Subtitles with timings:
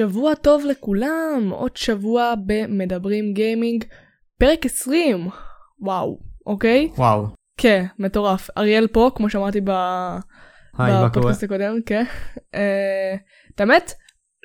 [0.00, 3.84] שבוע טוב לכולם, עוד שבוע במדברים גיימינג,
[4.38, 5.28] פרק 20,
[5.80, 6.90] וואו, אוקיי?
[6.96, 7.26] וואו.
[7.56, 8.50] כן, מטורף.
[8.58, 9.70] אריאל פה, כמו שאמרתי ב...
[10.78, 10.92] היי?
[11.04, 12.04] בפודקאסט הקודם, כן.
[12.54, 13.14] אה,
[13.54, 13.92] את האמת,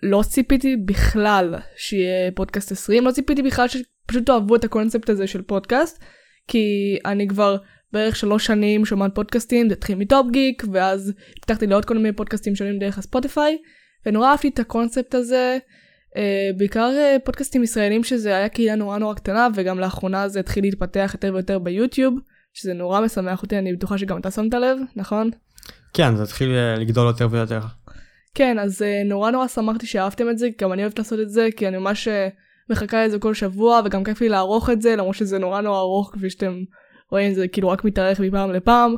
[0.04, 5.42] לא ציפיתי בכלל שיהיה פודקאסט 20, לא ציפיתי בכלל שפשוט תאהבו את הקונספט הזה של
[5.42, 6.04] פודקאסט,
[6.47, 7.57] כי אני כבר
[7.93, 12.56] בערך שלוש שנים שומעת פודקאסטים, זה התחיל מטופ גיק, ואז פתחתי לעוד כל מיני פודקאסטים
[12.56, 13.57] שונים דרך הספוטיפיי,
[14.05, 15.57] ונורא אהבתי את הקונספט הזה,
[16.18, 20.63] אה, בעיקר אה, פודקאסטים ישראלים שזה היה קהילה נורא נורא קטנה, וגם לאחרונה זה התחיל
[20.63, 22.19] להתפתח יותר ויותר ביוטיוב,
[22.54, 25.29] שזה נורא משמח אותי, אני בטוחה שגם אתה שמת לב, נכון?
[25.93, 27.60] כן, זה התחיל אה, לגדול יותר ויותר.
[28.36, 31.47] כן, אז uh, נורא נורא שמחתי שאהבתם את זה, גם אני אוהבת לעשות את זה,
[31.57, 32.11] כי אני ממש uh,
[32.69, 36.11] מחכה לזה כל שבוע, וגם כיף לי לערוך את זה, למרות שזה נורא נורא ארוך,
[36.13, 36.63] כפי שאתם
[37.11, 38.95] רואים, זה כאילו רק מתארך מפעם לפעם,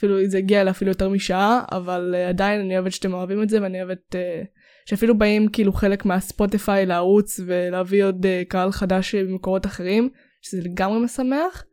[0.00, 3.62] אפילו זה הגיע לאפילו יותר משעה, אבל אה, עדיין אני אוהבת שאתם אוהבים את זה,
[3.62, 4.46] ואני אוהבת אה,
[4.86, 10.08] שאפילו באים כאילו חלק מהספוטיפיי לערוץ, ולהביא עוד אה, קהל חדש ממקורות אחרים,
[10.42, 11.64] שזה לגמרי משמח.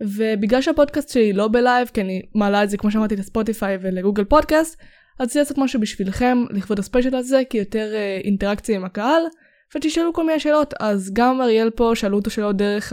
[0.00, 4.80] ובגלל שהפודקאסט שלי לא בלייב, כי אני מעלה את זה כמו שאמרתי לספוטיפיי ולגוגל פודקאסט,
[5.18, 9.22] אז רציתי לעשות משהו בשבילכם לכבוד הספיישל הזה, כי יותר אה, אינטראקציה עם הקהל,
[9.76, 10.74] ותשאלו כל מיני שאלות.
[10.80, 12.92] אז גם אריאל פה, שאלו אותו שאלות דרך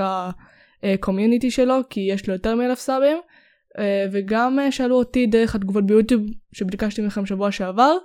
[0.83, 3.17] הקומיוניטי שלו, כי יש לו יותר מאלף סאבים,
[4.11, 7.97] וגם אה, שאלו אותי דרך התגובות ביוטיוב שביקשתי מכם שבוע שעבר.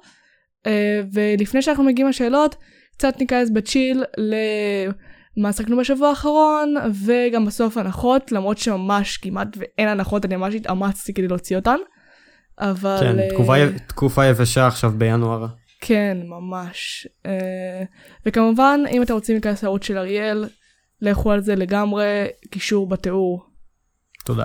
[0.66, 2.56] אה, ולפני שאנחנו מגיעים לשאלות,
[2.96, 4.04] קצת ניכנס בצ'יל
[5.36, 11.14] למה עסקנו בשבוע האחרון, וגם בסוף הנחות, למרות שממש כמעט ואין הנחות, אני ממש התאמצתי
[11.14, 11.76] כדי להוציא אותן.
[12.58, 12.98] אבל...
[13.00, 13.54] כן, אה, תקופה
[13.86, 15.46] תקופה יבשה עכשיו בינואר.
[15.80, 17.06] כן, ממש.
[17.26, 17.82] אה,
[18.26, 20.48] וכמובן, אם אתם רוצים להיכנס לערוץ של אריאל,
[21.00, 23.44] לכו על זה לגמרי, קישור בתיאור.
[24.24, 24.44] תודה.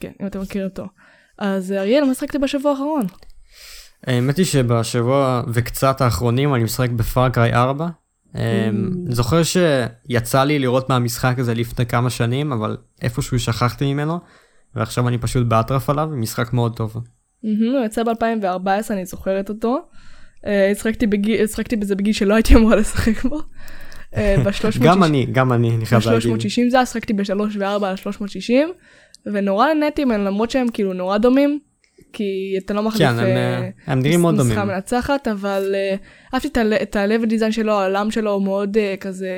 [0.00, 0.86] כן, אם אתם מכירים אותו.
[1.38, 3.06] אז אה, אריאל, מה שחקת בשבוע האחרון?
[4.06, 7.88] האמת היא שבשבוע וקצת האחרונים אני משחק בפארקריי 4.
[8.34, 14.18] אני זוכר שיצא לי לראות מהמשחק הזה לפני כמה שנים, אבל איפשהו שכחתי ממנו,
[14.74, 16.96] ועכשיו אני פשוט באטרף עליו, משחק מאוד טוב.
[17.40, 19.78] הוא יצא ב-2014, אני זוכרת אותו.
[20.46, 21.06] אה, השחקתי
[21.44, 23.40] השחקתי בזה בגיל שלא הייתי אמורה לשחק בו.
[24.16, 26.32] אה, ב-360 גם אני, גם אני, אני חייב להגיד.
[26.32, 28.68] ב-360 זה, שחקתי ב-3 ו-4 על 360,
[29.26, 31.58] ונורא נהניתי מהם למרות שהם כאילו נורא דומים,
[32.12, 32.24] כי
[32.64, 34.68] אתה לא מחליף כן, הם, אה, הם נראים מאוד נוסחה דומים.
[34.74, 35.94] מנצחת, אבל אה,
[36.34, 39.28] אהבתי את ה- את ה-level design שלו, העולם שלו הוא מאוד אה, כזה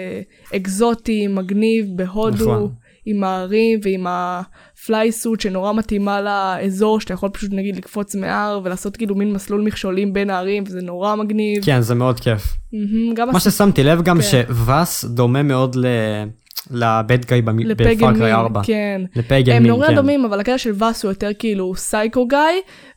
[0.56, 2.72] אקזוטי, מגניב, בהודו, נכון.
[3.06, 8.96] עם ההרים ועם הפליי סוט שנורא מתאימה לאזור, שאתה יכול פשוט נגיד לקפוץ מהר ולעשות
[8.96, 11.64] כאילו מין מסלול מכשולים בין הערים, וזה נורא מגניב.
[11.64, 12.42] כן, זה מאוד כיף.
[13.14, 14.22] גם מה הס- ששמתי לב גם כן.
[14.22, 15.86] שוואס דומה מאוד ל...
[16.70, 18.60] לבד גיא בפארקריי מין, 4.
[18.64, 19.02] כן.
[19.16, 19.94] לפגן הם מין, נורא כן.
[19.94, 22.38] דומים, אבל הקטע של ואס הוא יותר כאילו סייקו גיא,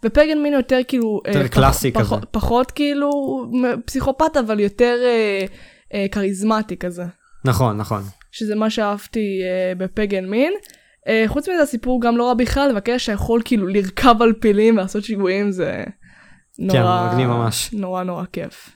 [0.04, 1.22] ופגן מין הוא יותר כאילו...
[1.28, 2.16] יותר אה, פח- קלאסי כזה.
[2.32, 3.10] פחות כאילו
[3.86, 5.46] פסיכופת, אבל יותר אה,
[5.94, 7.04] אה, כריזמטי כזה.
[7.46, 8.02] נכון, נכון.
[8.32, 10.54] שזה מה שאהבתי אה, בפגן מין.
[11.28, 15.52] חוץ מזה הסיפור גם לא רע בכלל, והקטע שיכול כאילו לרכב על פילים ולעשות שיגועים
[15.52, 15.84] זה
[16.60, 17.10] נורא...
[17.12, 17.74] מגניב ממש.
[17.74, 18.75] נורא נורא כיף.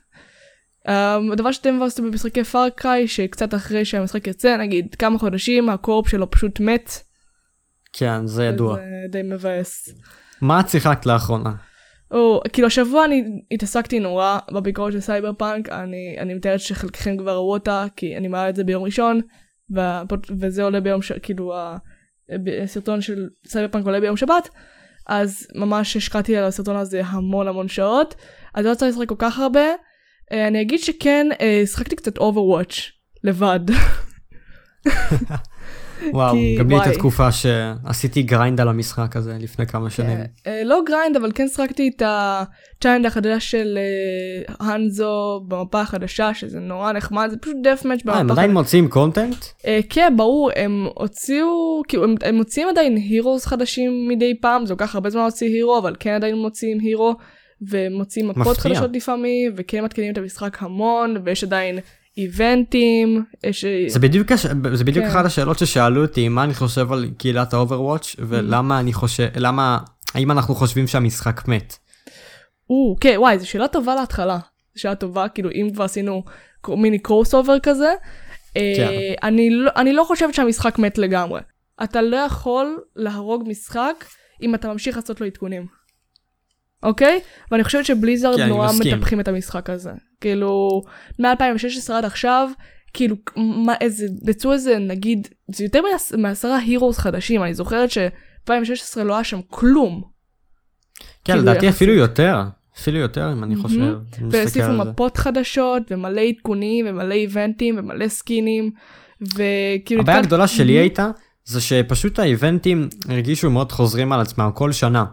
[0.89, 5.76] Um, הדבר שאתם עשיתם במשחקי Far Cry, שקצת אחרי שהמשחק יוצא, נגיד כמה חודשים, ה
[5.76, 6.89] co-op שלו פשוט מת.
[7.93, 8.75] כן, זה ידוע.
[8.75, 9.89] זה די מבאס.
[10.41, 11.53] מה את שיחקת לאחרונה?
[12.11, 17.35] או, כאילו השבוע אני התעסקתי נורא בביקורת של סייבר פאנק, אני, אני מתארת שחלקכם כבר
[17.35, 19.21] ראו אותה, כי אני מעלה את זה ביום ראשון,
[19.69, 21.11] והפוד- וזה עולה ביום, ש...
[21.11, 21.53] כאילו
[22.63, 24.49] הסרטון של סייבר פאנק עולה ביום שבת,
[25.07, 28.15] אז ממש השקעתי על הסרטון הזה המון המון שעות,
[28.55, 29.65] אז לא צריך לשחק כל כך הרבה.
[30.31, 32.75] אה, אני אגיד שכן, אה, שחקתי קצת Overwatch,
[33.23, 33.59] לבד.
[36.13, 36.93] וואו, כי- גם לי הייתה.
[36.99, 40.17] תקופה שעשיתי grind על המשחק הזה לפני כמה שנים.
[40.47, 43.77] אה, לא grind, אבל כן שחקתי את הצ'יינד החדש של
[44.59, 49.35] Hanzo במפה החדשה, שזה נורא נחמד, זה פשוט deathmatch אה, הם במפה עדיין מוצאים content?
[49.89, 51.47] כן, ברור, הם הוציאו,
[51.87, 55.77] כאילו, הם, הם מוציאים עדיין heroes חדשים מדי פעם, זה לוקח הרבה זמן להוציא hero,
[55.77, 57.15] אבל כן עדיין מוציאים hero,
[57.61, 58.71] ומוציאים מפות מפתיע.
[58.75, 61.79] חדשות לפעמים, וכן מתקינים את המשחק המון, ויש עדיין
[62.17, 63.65] איבנטים, יש...
[63.87, 65.11] זה בדיוק הש- זה בדיוק כן.
[65.11, 68.15] אחת השאלות ששאלו אותי מה אני חושב על קהילת ה Overwatch.
[68.19, 69.77] ולמה אני חושב למה
[70.13, 71.77] האם אנחנו חושבים שהמשחק מת.
[72.69, 74.39] או, כן, וואי, זו שאלה טובה להתחלה.
[74.75, 76.23] שאלה טובה, כאילו, אם כבר עשינו
[76.67, 77.93] mini crossover כזה,
[78.57, 78.89] אה, כן.
[79.23, 81.41] אני, לא, אני לא חושבת שהמשחק מת לגמרי.
[81.83, 84.05] אתה לא יכול להרוג משחק
[84.41, 85.65] אם אתה ממשיך לעשות לו עדכונים.
[86.83, 87.19] אוקיי?
[87.51, 88.69] ואני חושבת שבליזארד אני נורא.
[88.79, 89.91] מטפחים את המשחק הזה.
[90.21, 90.81] כאילו,
[91.19, 92.49] מ-2016 עד עכשיו,
[92.93, 99.03] כאילו, מה, איזה, יצאו איזה, נגיד, זה יותר מעש- מעשרה הירוס חדשים, אני זוכרת ש-2016
[99.03, 100.01] לא היה שם כלום.
[101.23, 101.69] כן כאילו, לדעתי.
[101.69, 102.41] אפילו יותר.
[102.77, 103.55] אפילו יותר אם אני.
[103.55, 103.95] חושב.
[104.31, 104.71] והוסיפו.
[104.71, 108.71] מפות חדשות ומלא עדכונים ומלא איבנטים ומלא סקינים
[109.21, 110.01] וכאילו...
[110.01, 110.73] הבעיה הגדולה שלי.
[110.73, 111.09] הייתה
[111.45, 115.05] זה שפשוט האיבנטים הרגישו מאוד חוזרים על עצמם כל שנה.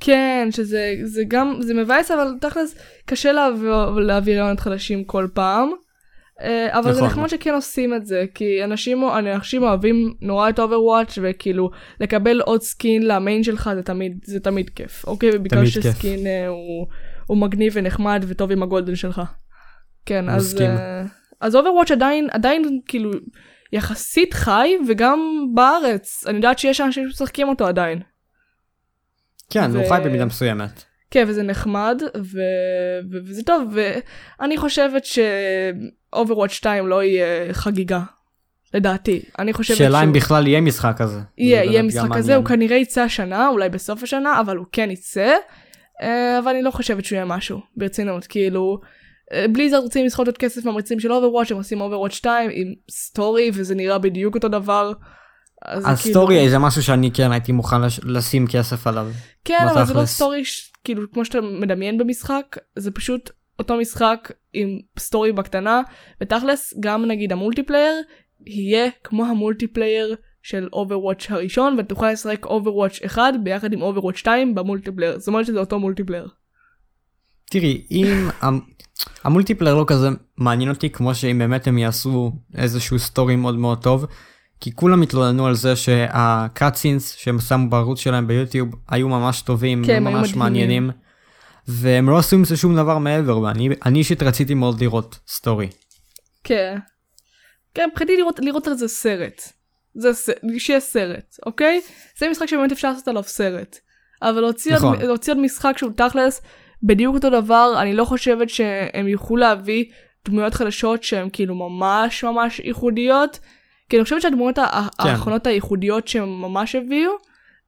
[0.00, 2.74] כן, שזה זה גם, זה מבאס, אבל תכלס
[3.06, 5.70] קשה להעביר, להעביר רעיונות חדשים כל פעם.
[6.42, 7.10] אה, אבל זה נכון.
[7.10, 11.70] נחמד שכן עושים את זה, כי אנשים, אנשים אוהבים נורא את Overwatch וכאילו
[12.00, 15.30] לקבל עוד skin ל main שלך זה תמיד, זה תמיד כיף, אוקיי?
[15.34, 15.82] ובגלל תמיד כיף.
[15.82, 16.86] ש skin אה, הוא,
[17.26, 19.22] הוא מגניב ונחמד וטוב עם ה golden שלך.
[20.06, 20.60] כן, אז.
[20.60, 21.02] אה,
[21.40, 23.10] אז Overwatch עדיין, עדיין כאילו
[23.72, 28.00] יחסית חי וגם בארץ, אני יודעת שיש אנשים שמשחקים אותו עדיין.
[29.50, 30.84] כן, הוא ו- חי במידה מסוימת.
[31.10, 32.38] כן, וזה נחמד, ו...
[33.10, 33.16] ו...
[33.26, 33.74] וזה טוב,
[34.40, 37.24] ואני חושבת ש-Overwatch 2 לא יהיה
[37.54, 38.00] חגיגה,
[38.74, 39.22] לדעתי.
[39.38, 41.20] אני חושבת שאלה אם שהוא- בכלל יהיה משחק כזה.
[41.38, 42.36] יהיה, יהיה משחק כזה.
[42.36, 45.34] הוא כנראה יצא השנה, אולי בסוף השנה, אבל הוא כן יצא,
[46.02, 48.80] אה, אבל אני לא חושבת שהוא יהיה משהו, ברצינות, כאילו,
[49.52, 53.74] Blizzard רוצים לסחוט עוד כסף מהמעריצים של Overwatch, הם עושים Overwatch 2 עם story, וזה
[53.74, 54.92] נראה בדיוק אותו דבר.
[55.64, 59.08] אז ה story כאילו- זה משהו שאני כן הייתי מוכן לש- לשים כסף עליו.
[59.44, 60.04] כן, אבל זה לא.
[60.04, 64.68] story, ש- כאילו, כמו שאתה מדמיין במשחק, זה פשוט אותו משחק עם
[64.98, 65.80] story בקטנה,
[66.20, 67.94] ותכלס, גם נגיד ה multiplayer,
[68.46, 74.54] יהיה כמו ה multiplayer של Overwatch הראשון, ותוכל לשחק Overwatch 1 ביחד עם Overwatch 2
[74.54, 75.18] ב multiplayer.
[75.18, 76.28] זאת אומרת שזה אותו multiplayer.
[77.50, 78.06] תראי, אם
[78.40, 78.60] המ-
[79.24, 83.82] ה multiplayer לא כזה מעניין אותי כמו שאם באמת הם יעשו איזשהו story מאוד מאוד
[83.82, 84.06] טוב,
[84.60, 89.82] כי כולם התלוננו על זה שה cutscenes שהם שמו בערוץ שלהם ביוטיוב היו ממש טובים,
[89.86, 90.34] כן, ממש.
[90.34, 90.90] מעניינים,
[91.68, 95.68] והם לא עשו עם זה שום דבר מעבר, ואני אני אישית רציתי מאוד לראות story.
[96.44, 96.78] כן.
[97.74, 99.42] כן, מבחינתי לראות, לראות על זה סרט.
[99.94, 100.30] זה ס...
[100.58, 101.80] שיהיה סרט, אוקיי?
[102.18, 103.78] זה משחק שבאמת אפשר לעשות עליו סרט.
[104.22, 104.94] אבל להוציא, נכון.
[104.94, 106.42] עוד, להוציא עוד משחק שהוא תכלס
[106.82, 109.84] בדיוק אותו דבר, אני לא חושבת שהם יוכלו להביא
[110.24, 113.38] דמויות חדשות שהן כאילו ממש ממש ייחודיות.
[113.90, 114.62] כי אני חושבת שהדמויות כן.
[114.98, 117.10] האחרונות הייחודיות שהם ממש הביאו,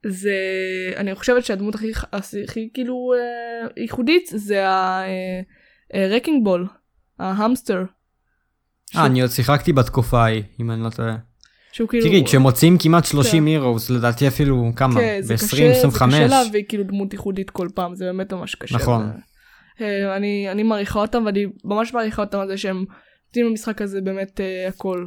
[0.06, 0.34] זה...
[0.96, 4.64] אני חושבת שהדמות הכי, הכי כאילו אה, ייחודית זה
[5.94, 6.66] הרקינג בול,
[7.18, 7.84] ההמסטר.
[8.96, 11.16] אה, אני עוד שיחקתי בתקופה ההיא, אם אני לא טועה.
[11.72, 12.06] שהוא כאילו...
[12.06, 13.46] תראי, כשמוצאים כמעט 30 כן.
[13.46, 15.00] הירוס, לדעתי אפילו כמה?
[15.00, 16.08] כן, זה קשה, זה ב-20-25.
[16.08, 18.76] קשה להביא כאילו דמות ייחודית כל פעם, זה באמת ממש קשה.
[18.76, 19.02] נכון.
[19.02, 22.84] ו- אה, אני, אני מעריכה אותם ואני ממש מעריכה אותם על זה שהם
[23.26, 25.06] נותנים למשחק הזה באמת אה, הכל.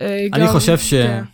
[0.00, 0.94] אה, אני חושב ש...
[0.94, 1.24] כן.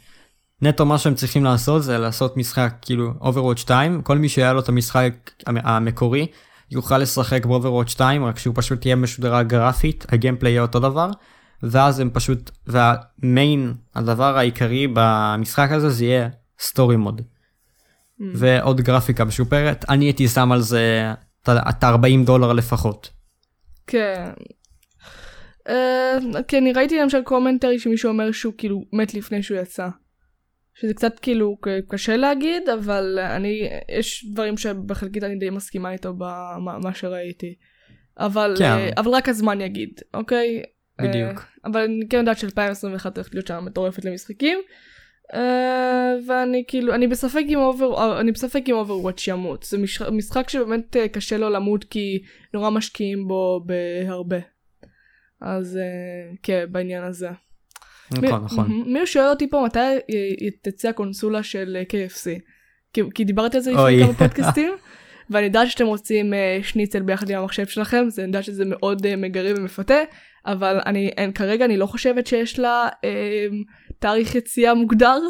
[0.62, 4.60] נטו מה שהם צריכים לעשות זה לעשות משחק כאילו Overwatch 2 כל מי שהיה לו
[4.60, 5.12] את המשחק
[5.46, 6.26] המ- המקורי
[6.70, 11.10] יוכל לשחק ב-Overwatch 2 רק שהוא פשוט יהיה משודרג גרפית ה gameplay יהיה אותו דבר
[11.62, 16.28] ואז הם פשוט וה main הדבר העיקרי במשחק הזה זה יהיה
[16.60, 17.20] story mode
[18.20, 18.22] Mm.
[18.34, 21.12] ועוד גרפיקה משופרת אני הייתי שם על זה
[21.48, 23.10] את ה-40 דולר לפחות.
[23.86, 24.30] כן.
[25.68, 26.18] אה,
[26.48, 29.88] כי אני ראיתי למשל commentary שמישהו אומר שהוא כאילו מת לפני שהוא יצא.
[30.74, 31.56] שזה קצת כאילו
[31.88, 33.68] קשה להגיד, אבל אני,
[33.98, 37.54] יש דברים שבחלקית אני די מסכימה איתו במה שראיתי.
[38.18, 38.64] אבל, כן.
[38.64, 40.62] אה, אבל רק הזמן יגיד, אוקיי?
[41.02, 41.38] בדיוק.
[41.38, 42.48] אה, אבל אני כן יודעת ש-2021
[42.82, 44.58] הולכת להיות שנה מטורפת למשחקים.
[45.34, 49.62] אה, ואני כאילו, אני בספק אם Over, אני בספק אם Overwatch ימות.
[49.62, 52.22] זה מש- משחק שבאמת קשה לו למות כי
[52.54, 54.38] נורא משקיעים בו בהרבה.
[55.40, 55.82] אז אה,
[56.42, 57.28] כן, בעניין הזה.
[58.12, 58.82] נכון מי- נכון.
[58.86, 62.40] מישהו שואל אותי פה מתי י- תצא הקונסולה של אה, KFC.
[62.92, 64.04] כי, כי דיברתי על זה לפני.
[64.04, 64.72] כמה פודקאסטים,
[65.30, 69.16] ואני יודעת שאתם רוצים אה, שניצל ביחד עם המחשב שלכם, אני יודעת שזה מאוד אה,
[69.16, 69.94] מגרה ומפתה,
[70.46, 73.46] אבל אני, אין, כרגע אני לא חושבת שיש לה אה,
[73.98, 75.18] תאריך יציאה מוגדר.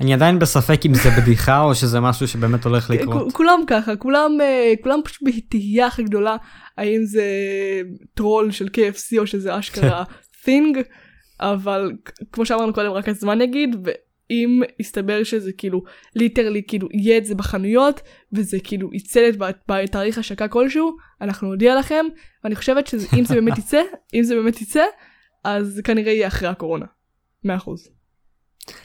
[0.00, 3.32] אני עדיין בספק אם זה בדיחה או שזה משהו שבאמת הולך לקרות.
[3.32, 6.36] כולם ככה, כולם, אה, כולם פשוט בתהייה הכי גדולה,
[6.76, 7.22] האם זה
[8.14, 10.04] טרול של KFC או שזה אשכרה
[10.44, 10.78] thing,
[11.40, 11.92] אבל
[12.32, 15.82] כמו שאמרנו קודם, רק הזמן יגיד, ואם יסתבר שזה כאילו
[16.16, 18.00] literally כאילו יהיה את זה בחנויות,
[18.32, 22.04] וזה כאילו יצא בת- בתאריך השקה כלשהו, אנחנו נודיע לכם,
[22.44, 23.82] ואני חושבת שאם זה באמת יצא,
[24.14, 24.84] אם זה באמת יצא,
[25.44, 26.86] אז כנראה יהיה אחרי הקורונה.
[27.46, 27.48] 100%.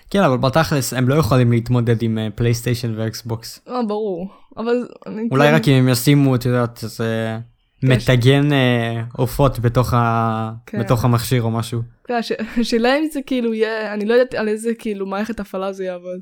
[0.10, 3.60] כן אבל בתכלס הם לא יכולים להתמודד עם PlayStation ו Xbox.
[3.68, 4.28] אה, ברור.
[4.58, 4.88] אבל...
[5.32, 7.38] אולי כן- רק אם הם ישימו את יודעת איזה
[7.84, 10.80] מטגן אה, עופות בתוך ה- כן.
[10.80, 11.82] בתוך המכשיר או משהו.
[12.04, 15.74] כן, הש- השאלה אם זה כאילו יהיה, אני לא יודעת על איזה כאילו מערכת הפעלה
[15.74, 16.20] זה יעבוד.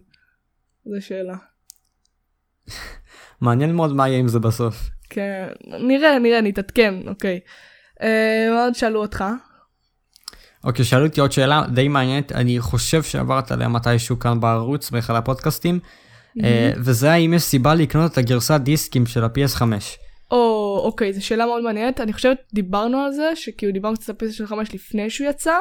[0.86, 1.36] זו שאלה.
[3.42, 4.90] מעניין מאוד מה יהיה עם זה בסוף.
[5.10, 5.48] כן,
[5.88, 7.40] נראה, נראה, נתעדכן, אוקיי.
[8.02, 9.24] אה, מה עוד שאלו אותך?
[10.64, 15.16] אוקיי שאלו אותי עוד שאלה די מעניינת אני חושב שעברת עליה מתישהו כאן בערוץ באחד
[15.16, 15.80] הפודקאסטים.
[16.44, 19.62] אה, וזה האם יש סיבה לקנות את הגרסת דיסקים של ה-PS5.
[20.32, 22.00] או, אוקיי, זו שאלה מאוד מעניינת.
[22.00, 25.54] אני חושבת, דיברנו על זה, שכאילו דיברנו קצת על PlayStation 5 לפני שהוא יצא.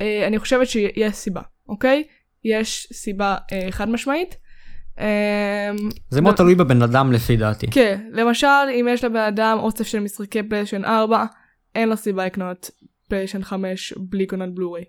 [0.00, 2.04] אה, אני חושבת שיש סיבה, אוקיי?
[2.44, 4.36] יש סיבה אה, חד משמעית.
[4.98, 5.70] אה,
[6.10, 7.66] זה מאוד תלוי בבן אדם לפי דעתי.
[7.70, 8.46] כן, למשל,
[8.80, 11.24] אם יש לבן אדם אוסף של משחקי PlayStation 4,
[11.74, 12.70] אין לו סיבה לקנות
[13.12, 14.84] PlayStation 5 בלי קונת בלוריי,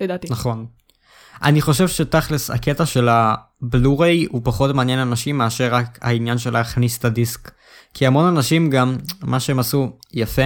[0.00, 0.28] לדעתי.
[0.30, 0.66] נכון.
[1.42, 6.98] אני חושב שתכלס הקטע של הבלוריי הוא פחות מעניין אנשים מאשר רק העניין של להכניס
[6.98, 7.50] את הדיסק.
[7.94, 10.42] כי המון אנשים גם, מה שהם עשו יפה,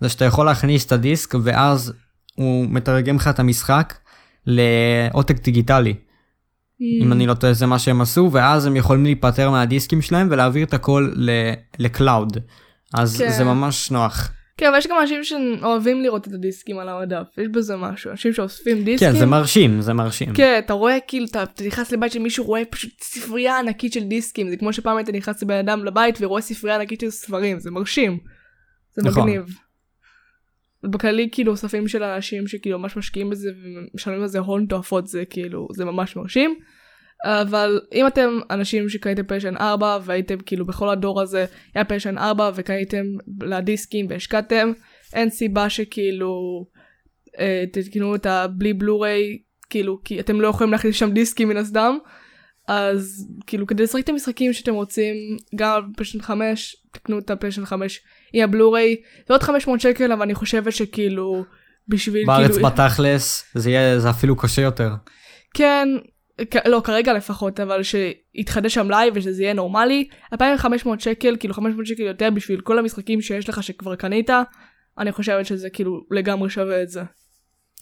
[0.00, 1.92] זה שאתה יכול להכניס את הדיסק ואז
[2.34, 3.98] הוא מתרגם לך את המשחק
[4.46, 5.94] לעותק דיגיטלי.
[5.94, 6.84] Mm.
[7.02, 10.66] אם אני לא טועה זה מה שהם עשו, ואז הם יכולים להיפטר מהדיסקים שלהם ולהעביר
[10.66, 11.12] את הכל
[11.78, 12.38] ל cloud.
[12.94, 13.30] אז כן.
[13.30, 14.30] זה ממש נוח.
[14.56, 18.32] כן, אבל יש גם אנשים שאוהבים לראות את הדיסקים על המדף, יש בזה משהו, אנשים
[18.32, 19.12] שאוספים דיסקים.
[19.12, 20.34] כן, זה מרשים, זה מרשים.
[20.34, 24.04] כן, אתה רואה כאילו, אתה, אתה נכנס לבית של מישהו, רואה פשוט ספרייה ענקית של
[24.04, 27.70] דיסקים, זה כמו שפעם היית נכנס לבן אדם לבית ורואה ספרייה ענקית של ספרים, זה
[27.70, 28.18] מרשים.
[28.94, 29.22] זה נכון.
[29.22, 29.44] מגניב.
[30.84, 35.24] בכללי כאילו אוספים של אנשים שכאילו ממש משקיעים בזה ומשלמים על זה הון תועפות זה
[35.24, 36.54] כאילו זה ממש מרשים.
[37.24, 42.50] אבל אם אתם אנשים שקניתם פלייסטיישן 4 והייתם כאילו בכל הדור הזה היה פלייסטיישן 4
[42.54, 43.04] וקניתם
[43.42, 44.72] לדיסקים והשקעתם
[45.14, 46.64] אין סיבה שכאילו
[47.38, 49.38] אה, תקנו את הבלי בלוריי
[49.70, 51.96] כאילו כי אתם לא יכולים להכניס שם דיסקים מן הסתם.
[52.68, 55.14] אז כאילו כדי לשחק את המשחקים שאתם רוצים
[55.56, 58.00] גם פלייסטיישן 5 תקנו את הפלייסטיישן 5
[58.32, 58.96] עם הבלוריי
[59.28, 61.44] זה עוד 500 שקל אבל אני חושבת שכאילו
[61.88, 64.90] בשביל בארץ כאילו בתכלס זה יהיה זה אפילו קשה יותר.
[65.54, 65.88] כן
[66.66, 72.30] לא כרגע לפחות אבל כשיתחדש המלאי וכשזה יהיה נורמלי 2500 שקל כאילו 500 שקל יותר
[72.30, 74.30] בשביל כל המשחקים שיש לך שכבר קנית
[74.98, 77.02] אני חושבת שזה כאילו לגמרי שווה את זה.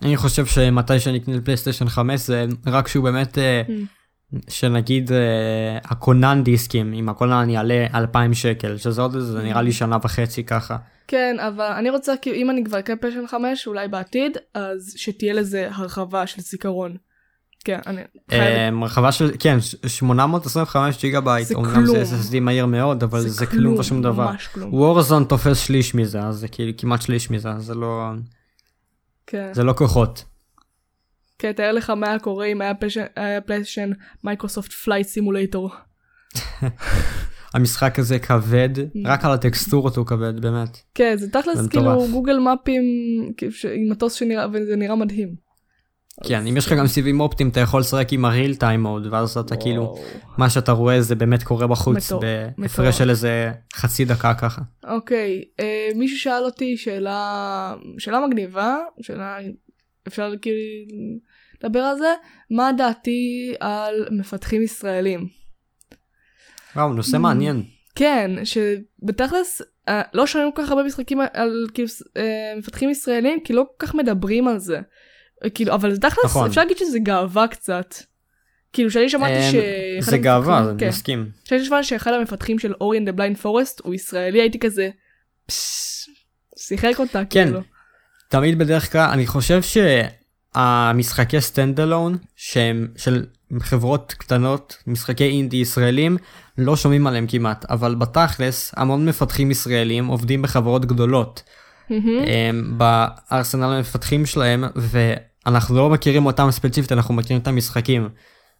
[0.02, 3.62] אני חושב שמתי שנקנה פלייסטיישן 5 זה רק שהוא באמת אה,
[4.48, 9.98] שנגיד אה, הכונן דיסקים עם הכונן יעלה 2,000 שקל שזה עוד איזה נראה לי שנה
[10.02, 10.76] וחצי ככה.
[11.08, 15.32] כן אבל אני רוצה כאילו אם אני כבר אקנה פלייסטיישן 5 אולי בעתיד אז שתהיה
[15.32, 16.96] לזה הרחבה של זיכרון.
[17.64, 18.00] כן אני
[18.30, 18.46] חייבת.
[18.82, 22.20] אה, הרחבה של כן ש- 825 ג'יגה בייט זה אמנם זה כלום.
[22.20, 24.30] SSD מהיר מאוד אבל זה כלום ושום דבר.
[24.30, 24.74] ממש כלום.
[24.74, 28.10] Warzone תופס שליש מזה אז זה כאילו כמעט שליש מזה זה לא
[29.26, 29.50] כן.
[29.54, 30.24] זה לא כוחות.
[31.38, 32.72] כן, תאר לך מה היה קורה אם היה
[33.46, 33.92] פליישן-
[34.24, 35.70] Microsoft Flight Simulator.
[37.54, 38.68] המשחק הזה כבד
[39.06, 40.78] רק על הטקסטורות הוא כבד באמת.
[40.94, 42.06] כן, זה תכלס זה כאילו.
[42.12, 42.82] Google Maps
[43.74, 45.49] עם מטוס שנראה, וזה נראה מדהים.
[46.24, 49.06] כן אם יש לך גם סיבים אופטיים אתה יכול לשחק עם ה real time mode
[49.10, 49.96] ואז אתה כאילו.
[50.38, 52.12] מה שאתה רואה זה באמת קורה בחוץ
[52.58, 52.98] בהפרש.
[52.98, 54.62] של איזה חצי דקה ככה.
[54.88, 59.38] אוקיי, אה, מישהו שאל אותי שאלה, שאלה מגניבה, שאלה,
[60.08, 60.56] אפשר כאילו
[61.64, 62.14] לדבר על זה,
[62.50, 65.28] מה דעתי על מפתחים ישראלים?
[66.76, 67.16] וואו נושא.
[67.16, 67.62] מעניין.
[67.94, 73.52] כן, שבתכלס אה, לא שומעים כל כך הרבה משחקים על כאילו אה, מפתחים ישראלים, כי
[73.52, 74.80] לא כל כך מדברים על זה.
[75.54, 76.48] כאילו, אבל תכלס נכון.
[76.48, 77.94] אפשר להגיד שזה גאווה קצת.
[78.72, 79.52] כאילו שאני שמעתי אמ,
[80.02, 80.08] ש...
[80.10, 80.88] זה גאווה אני כן.
[80.88, 81.28] מסכים.
[81.44, 84.90] כשאני שמעתי שאחד המפתחים של Ori and the Blind Forest הוא ישראלי הייתי כזה
[86.58, 87.44] שיחק אותה כן.
[87.44, 87.60] כאילו.
[88.28, 89.60] תמיד בדרך כלל אני חושב
[90.54, 93.26] שהמשחקי stand alone שהם של
[93.60, 96.16] חברות קטנות משחקי אינדי ישראלים
[96.58, 101.42] לא שומעים עליהם כמעט אבל בתכלס המון מפתחים ישראלים עובדים בחברות גדולות.
[102.26, 104.64] הם בארסנל המפתחים שלהם
[105.46, 108.08] ואנחנו לא מכירים אותם ספציפית אנחנו מכירים את המשחקים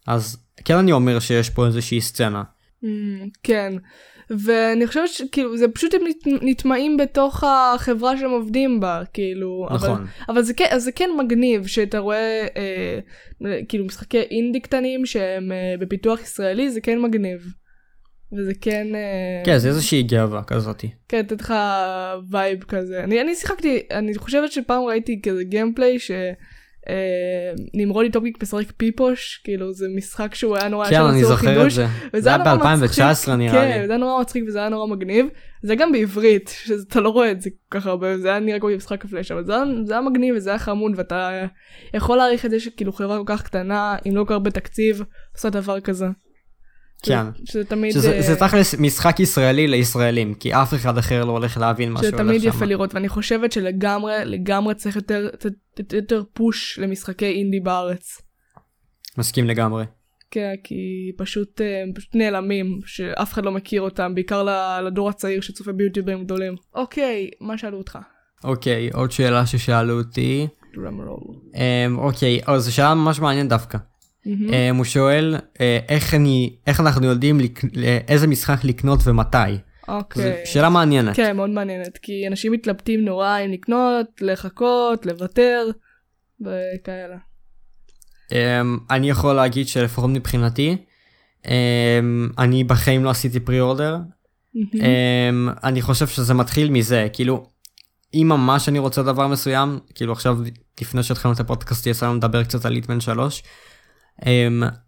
[0.07, 2.43] אז כן אני אומר שיש פה איזושהי סצנה.
[2.83, 3.73] אמ, כן.
[4.45, 6.01] ואני חושבת שכאילו זה פשוט הם
[6.41, 10.05] נטמעים בתוך החברה שהם עובדים בה כאילו אבל, נכון.
[10.29, 12.99] אבל זה כן זה כן מגניב שאתה רואה אה,
[13.69, 17.53] כאילו משחקי אינדי קטנים שהם אה, בפיתוח ישראלי זה כן מגניב.
[18.37, 20.89] וזה כן אה, כן זה איזושהי גאווה כזאתי.
[21.07, 21.53] כן, לתת לך
[22.29, 23.03] vibe כזה.
[23.03, 26.11] אני, אני שיחקתי, אני חושבת שפעם ראיתי כזה gameplay ש...
[26.89, 31.71] אה, נמרודי טופיק משחק פיפוש, כאילו זה משחק שהוא היה נורא, כן אני זוכר את
[31.71, 31.85] זה.
[32.17, 33.03] זה היה נורא מצחיק.
[33.03, 33.87] ב-2019 נראה כן, לי.
[33.87, 35.25] זה היה נורא מצחיק וזה היה נורא מגניב.
[35.63, 38.69] זה גם בעברית, שאתה לא רואה את זה כל כך הרבה, זה היה נראה כמו
[38.69, 41.47] משחק הפלאש, אבל זה היה, זה היה מגניב וזה היה חמוד ואתה
[41.93, 45.03] יכול להעריך את זה שכאילו חברה כל כך קטנה, עם לא כל כך הרבה תקציב,
[45.35, 46.05] עושה דבר כזה.
[47.03, 47.25] כן.
[47.45, 47.93] שזה תמיד...
[47.93, 51.99] שזה אה, זה תכלס משחק ישראלי לישראלים כי אף אחד אחר לא הולך להבין מה
[51.99, 52.47] שזה שהולך תמיד שם.
[52.47, 55.29] יפה לראות ואני חושבת שלגמרי לגמרי צריך יותר
[55.93, 58.21] יותר, פוש למשחקי אינדי בארץ.
[59.17, 59.85] מסכים לגמרי.
[60.31, 64.47] כן כי פשוט אה, פשוט נעלמים שאף אחד לא מכיר אותם בעיקר
[64.85, 66.55] לדור הצעיר שצופה ביוטיוברים גדולים.
[66.75, 67.99] אוקיי מה שאלו אותך?
[68.43, 70.47] אוקיי עוד שאלה ששאלו אותי.
[70.75, 71.35] דרם רול.
[71.55, 73.77] אמ, אוקיי אז זו שאלה ממש מעניינת דווקא.
[74.25, 74.53] מהמם.
[74.53, 77.61] אה, הוא שואל אה, איך אני, איך אנחנו יודעים לק-
[78.07, 79.37] איזה משחק לקנות ומתי.
[79.87, 80.41] אוקיי.
[80.45, 81.15] שאלה מעניינת.
[81.15, 85.65] כן, מאוד מעניינת, כי אנשים מתלבטים נורא אם לקנות, לחכות, לוותר,
[86.41, 87.17] וכאלה.
[88.31, 90.77] אמ, אני יכול להגיד שלפחות מבחינתי,
[91.47, 91.51] אמ,
[92.37, 93.97] אני בחיים לא עשיתי פרי אורדר.
[94.55, 94.85] מהמם.
[94.85, 97.45] אמ, אני חושב שזה מתחיל מזה, כאילו,
[98.13, 100.37] אם ממש אני רוצה דבר מסוים, כאילו עכשיו
[100.81, 103.45] לפני שהתחלנו את הפודקאסט יצא לנו לדבר קצת על ליטמן 3, אמ,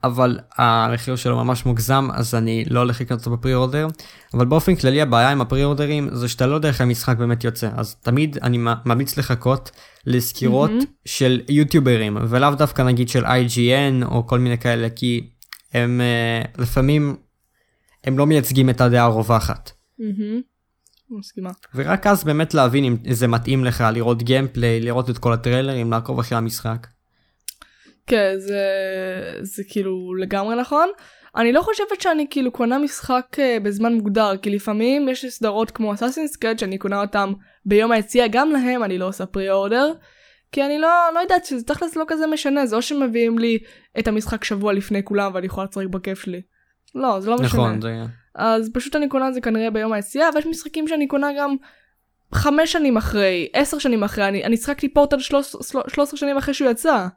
[0.04, 3.88] אבל המחיר שלו ממש מוגזם, אז אני לא הולך לקנות אותו בפרי אורדר.
[4.34, 7.70] אבל באופן כללי הבעיה עם הפרי אורדרים זה שאתה לא יודע איך המשחק באמת יוצא,
[7.76, 9.72] אז תמיד אני ממליץ לחכות
[10.06, 10.84] לסקירות מהמם.
[11.06, 15.30] של יוטיוברים, ולאו דווקא נגיד של IGN או כל מיני כאלה, כי
[15.74, 17.16] הם אה, לפעמים,
[18.04, 19.72] הם לא מייצגים את הדעה הרווחת.
[20.00, 20.42] מהמם.
[21.10, 21.50] מסכימה.
[21.76, 26.20] ורק אז באמת להבין אם זה מתאים לך, לראות גיימפליי, לראות את כל הטריילרים, לעקוב
[26.20, 26.88] אחרי המשחק.
[28.08, 28.64] כן, זה,
[29.42, 30.90] זה כאילו לגמרי נכון.
[31.36, 35.94] אני לא חושבת שאני כאילו קונה משחק אה, בזמן מוגדר, כי לפעמים יש סדרות כמו
[35.94, 37.34] אסאסינס קרד שאני קונה אותם
[37.66, 39.94] ביום היציאה, גם להם אני לא עושה פרי אורדר,
[40.52, 43.58] כי אני לא, לא יודעת שזה תכלס לא כזה משנה, זה או שמביאים לי
[44.00, 46.42] את המשחק שבוע לפני כולם ואני יכולה לשחק בכיף שלי.
[46.96, 47.48] לא, זה לא משנה.
[47.48, 48.04] נכון, זה...
[48.36, 51.56] אז פשוט אני קונה את זה כנראה ביום היציאה, ויש משחקים שאני קונה גם
[52.34, 55.56] חמש שנים אחרי, עשר שנים אחרי, אני, אני שיחקתי פורטל שלוש
[55.98, 57.08] עשרה שנים אחרי שהוא יצא.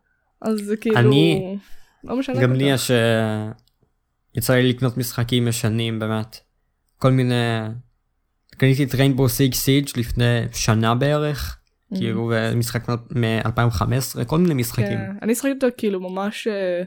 [0.43, 0.97] אז זה כאילו...
[0.99, 1.59] אני-
[2.05, 2.43] לא משנה.
[2.43, 2.65] גם לי.
[2.65, 2.91] יש...
[2.91, 3.51] אה,
[4.35, 6.37] יצא לי לקנות משחקים ישנים באמת.
[6.99, 7.35] כל מיני...
[8.59, 11.59] קניתי את ריינבו סיג סיג' לפני שנה בערך,
[11.93, 11.97] Mhm.
[11.99, 14.87] כאילו, ומשחק מ-2015, כל מיני משחקים.
[14.99, 16.83] כן, אני שחקתי אותו כאילו ממש אה,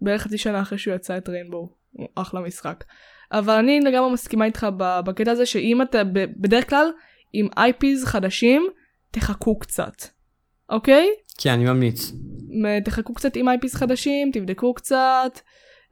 [0.00, 1.68] בערך חצי שנה אחרי שהוא יצא את ריינבו.
[1.92, 2.84] הוא אחלה משחק.
[3.32, 4.66] אבל אני לגמרי מסכימה איתך
[5.04, 6.04] בקטע הזה שאם אתה
[6.36, 6.86] בדרך כלל
[7.32, 8.66] עם IPs חדשים,
[9.10, 9.92] תחכו קצת.
[10.70, 11.08] אוקיי?
[11.40, 12.12] כן, אני ממליץ.
[12.84, 15.40] תחכו קצת עם IPs חדשים, תבדקו קצת,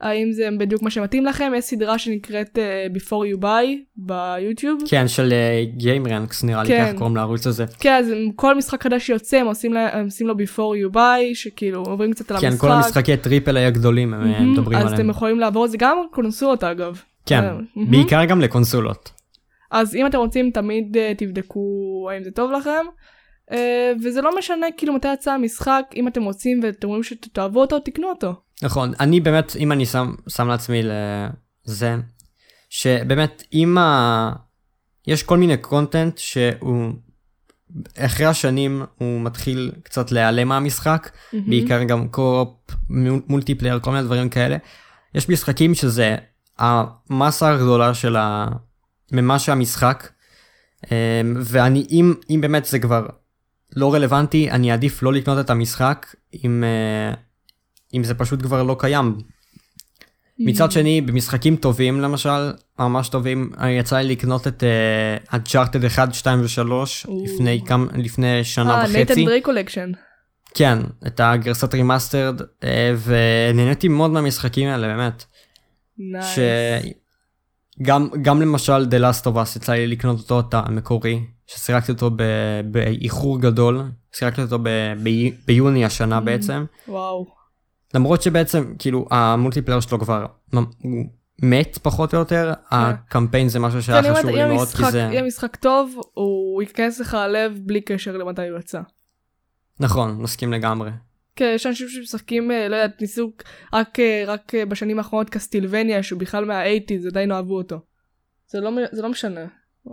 [0.00, 4.82] האם זה בדיוק מה שמתאים לכם, יש סדרה שנקראת uh, Before You Buy ביוטיוב.
[4.88, 5.32] כן, של
[5.76, 6.86] gameranx נראה לי, כן.
[6.88, 7.64] ככה קוראים לערוץ הזה.
[7.80, 11.34] כן, אז כל משחק חדש שיוצא הם עושים, לה, הם עושים לו Before You Buy,
[11.34, 12.60] שכאילו עוברים קצת על כן, המשחק.
[12.60, 15.10] כל המשחקי triple A הגדולים הם אה, מהמם, מדברים אז אתם עליהם.
[15.10, 17.02] יכולים לעבור את זה גם קונסולות אגב.
[17.26, 17.90] כן, אה, מהמם.
[17.90, 19.10] בעיקר גם לקונסולות.
[19.70, 22.86] אז אם אתם רוצים תמיד uh, תבדקו האם זה טוב לכם.
[23.50, 23.54] Uh,
[24.04, 28.08] וזה לא משנה כאילו מתי יצא המשחק, אם אתם רוצים ואתם רואים שתאהבו אותו, תקנו
[28.08, 28.32] אותו.
[28.62, 31.96] נכון, אני באמת, אם אני שם, שם לעצמי לזה,
[32.70, 34.32] שבאמת, אם ה...
[35.06, 36.92] יש כל מיני content שהוא,
[37.98, 41.50] אחרי השנים הוא מתחיל קצת להיעלם מהמשחק, מהמם.
[41.50, 44.56] בעיקר גם co-op, mul- multiplayer, כל מיני דברים כאלה.
[45.14, 46.16] יש משחקים שזה
[46.58, 48.46] המסה הגדולה של ה...
[49.12, 50.08] ממה שהמשחק,
[50.84, 53.06] אמ, ואני, אם, אם באמת זה כבר
[53.76, 57.14] לא רלוונטי, אני אעדיף לא לקנות את המשחק, אם, אה,
[57.94, 59.18] אם זה פשוט כבר לא קיים.
[60.38, 64.62] מצד שני, במשחקים טובים למשל, ממש טובים, אה, יצא לי לקנות את
[65.30, 66.70] Uncharted 1, 2 ו-3
[67.08, 67.24] או.
[67.24, 68.92] לפני, כמה, לפני שנה אה, וחצי.
[68.92, 69.92] Nathan Drake Collection.
[70.54, 75.24] כן, את הגרסת remastered, אה, ונהניתי מאוד מהמשחקים האלה, באמת.
[75.98, 76.38] nice.
[77.80, 82.10] שגם גם למשל The Last of Us יצא לי לקנות אותו את המקורי, ששיחקתי אותו
[82.16, 83.82] ב- באיחור גדול,
[84.12, 84.68] שיחקתי אותו ב-
[85.02, 86.20] ב- ביוני השנה Mm.
[86.20, 87.26] בעצם, וואו.
[87.94, 90.64] למרות שבעצם כאילו ה multiplayer שלו כבר הוא
[91.42, 95.24] מת פחות או יותר, הקמפיין זה משהו שהיה כן, חשוב לי מאוד, כי זה, אם
[95.24, 98.80] המשחק טוב, הוא ייכנס לך ללב בלי קשר למתי הוא יצא.
[99.80, 100.90] נכון, מסכים לגמרי.
[101.36, 103.32] כן, יש אנשים שמשחקים, אה, לא יודעת, ניסו
[103.72, 107.80] רק, אה, רק אה, בשנים האחרונות קסטילבניה, שהוא בכלל מה-80's, עדיין אהבו אותו.
[108.48, 109.40] זה לא, זה לא משנה.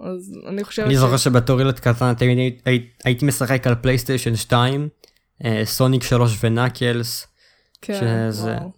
[0.03, 4.35] אז אני חושבת אני זוכר שבתור ילד קטן תמיד הי- הי- הייתי משחק על פלייסטיישן
[4.35, 4.89] 2,
[5.45, 7.27] אה, סוניק 3 ונקלס,
[7.81, 7.93] כן,
[8.29, 8.71] שזה- וואו.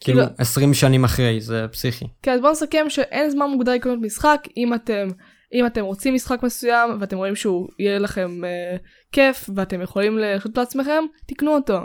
[0.00, 2.04] כאילו כאילו- 20 שנים אחרי, זה פסיכי.
[2.22, 5.08] כן, אז בואו נסכם שאין זמן מוגדר לקנות משחק, אם אתם,
[5.52, 8.76] אם אתם רוצים משחק מסוים, ואתם רואים שהוא יהיה לכם אה,
[9.12, 11.78] כיף, ואתם יכולים להרשות לעצמכם, תקנו אותו.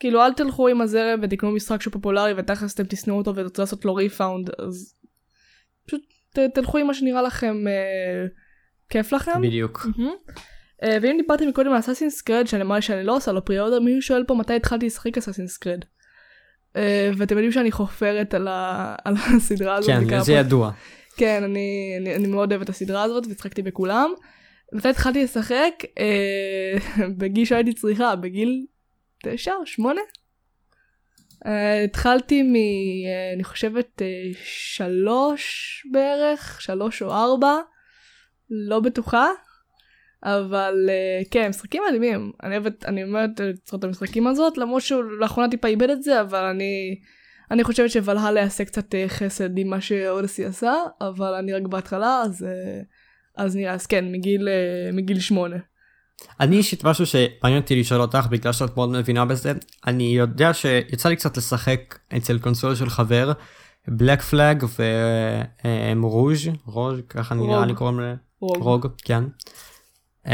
[0.00, 3.84] כאילו, אל תלכו עם הזרם ותקנו משחק שהוא פופולרי, ותכלס אתם תשנאו אותו ותרצו לעשות
[3.84, 4.94] לו refund, אז
[5.86, 6.00] פשוט
[6.34, 8.26] ת, תלכו עם מה שנראה לכם אה,
[8.88, 9.42] כיף לכם.
[9.42, 9.86] בדיוק.
[9.96, 10.12] מהמם.
[10.82, 14.02] אה, ואם דיברתי מקודם על Assassin's Creed, שאני אמרה שאני לא עושה לו pre-order, מישהו
[14.02, 15.84] שואל פה מתי התחלתי לשחק Assassin's Creed.
[16.76, 18.94] אה, ואתם יודעים שאני חופרת על, ה...
[19.04, 19.90] על הסדרה הזאת.
[20.08, 20.70] כן, זה ידוע.
[21.16, 24.10] כן, אני, אני, אני מאוד אוהבת את הסדרה הזאת, והצחקתי בכולם.
[24.72, 25.74] מתי התחלתי לשחק?
[25.98, 28.66] אה, בגיל שהייתי צריכה, בגיל
[29.22, 30.00] תשע או שמונה?
[30.00, 30.23] אה,
[31.84, 32.56] התחלתי מ...
[32.56, 37.58] אה, אני חושבת אה, שלוש בערך, שלוש או ארבע,
[38.50, 39.28] לא בטוחה.
[40.22, 40.90] אבל
[41.30, 42.32] כן, משחקים מדהימים.
[42.42, 43.30] אני אוהבת, אני אומרת
[43.74, 47.00] את המשחקים הזאת, למרות שהוא לאחרונה טיפה איבד את זה, אבל אני,
[47.50, 52.46] אני חושבת שוולהלה יעשה קצת חסד עם מה שאודסי עשה, אבל אני רק בהתחלה, אז,
[53.36, 54.48] אז נראה, אז כן, מגיל,
[54.92, 55.56] מגיל שמונה.
[56.40, 59.52] אני אישית משהו שמעניין אותי לשאול אותך בגלל שאת מאוד מבינה בזה
[59.86, 63.32] אני יודע שיצא לי קצת לשחק אצל קונסול של חבר
[63.88, 64.64] בלק פלאג
[66.02, 68.86] ורוז' רוז' ככה נראה לי קוראים לזה רוג.
[69.04, 69.24] כן.
[70.24, 70.28] Um,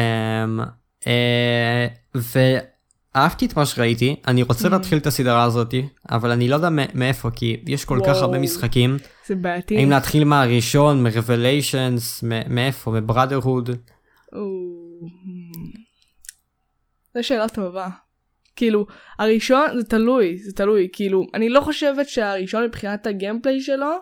[1.00, 1.06] uh,
[3.14, 4.70] ואהבתי את מה שראיתי אני רוצה mm.
[4.70, 8.96] להתחיל את הסדרה הזאתי אבל אני לא יודע מאיפה כי יש כל כך הרבה משחקים.
[9.26, 9.76] זה בעייתי.
[9.76, 13.70] האם להתחיל מהראשון מרבליישנס מאיפה מבראדרהוד.
[17.14, 17.88] זו שאלה טובה.
[18.56, 18.86] כאילו,
[19.18, 23.96] הראשון זה תלוי, זה תלוי, כאילו, אני לא חושבת שהראשון מבחינת הגיימפליי שלו,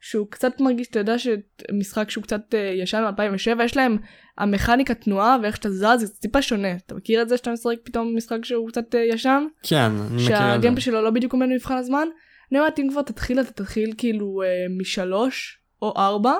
[0.00, 3.98] שהוא קצת מרגיש, אתה יודע שמשחק שהוא קצת uh, ישן מ-2007, יש להם
[4.38, 6.76] המכניקה תנועה ואיך שאתה זז זה טיפה שונה.
[6.76, 9.46] אתה מכיר את זה שאתה משחק פתאום משחק שהוא קצת uh, ישן?
[9.62, 10.26] כן, אני מכיר את זה.
[10.26, 12.08] שהגיימפליי שלו לא בדיוק עומד במבחן הזמן?
[12.52, 16.32] אני אומרת אם כבר תתחיל אתה תתחיל כאילו uh, משלוש או ארבע.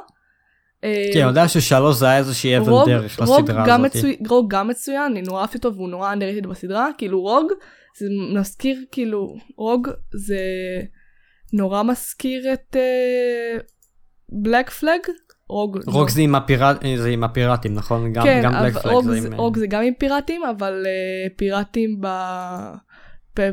[0.85, 4.05] אה, כן, אני יודע ששלוש זה היה איזושהי אבן דרך לסדרה הזאת.
[4.29, 7.53] רוג גם מצוין, אני נורא אהבתי אותו והוא נורא אנדרטד בסדרה, כאילו רוג,
[7.99, 10.41] זה מזכיר כאילו, רוג זה
[11.53, 12.77] נורא מזכיר את
[14.29, 15.01] בלק פלאג.
[15.51, 18.13] רוג, רוג זה, עם הפירט, זה עם הפיראטים נכון?
[18.13, 19.35] גם, כן, גם בלק רוג, זה עם...
[19.35, 22.07] רוג זה גם עם פיראטים אבל uh, פיראטים ב...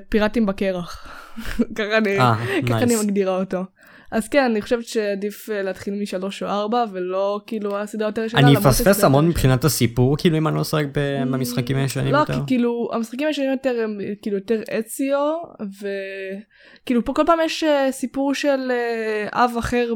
[0.09, 1.07] פיראטים בקרח.
[1.77, 3.63] ככה אני, 아, ככה אני מגדירה אותו.
[4.11, 8.39] אז כן, אני חושבת שעדיף אה, להתחיל משלוש או ארבע, ולא כאילו הסדרה יותר ישנה.
[8.39, 10.85] אני אפספס המון מבחינת הסיפור, כאילו אם אני לא אשחק
[11.31, 12.33] במשחקים הישנים יותר.
[12.33, 15.33] לא, כי כאילו המשחקים הישנים יותר הם כאילו יותר אציו,
[15.81, 19.93] וכאילו פה כל פעם יש אה, סיפור של אה, אב אחר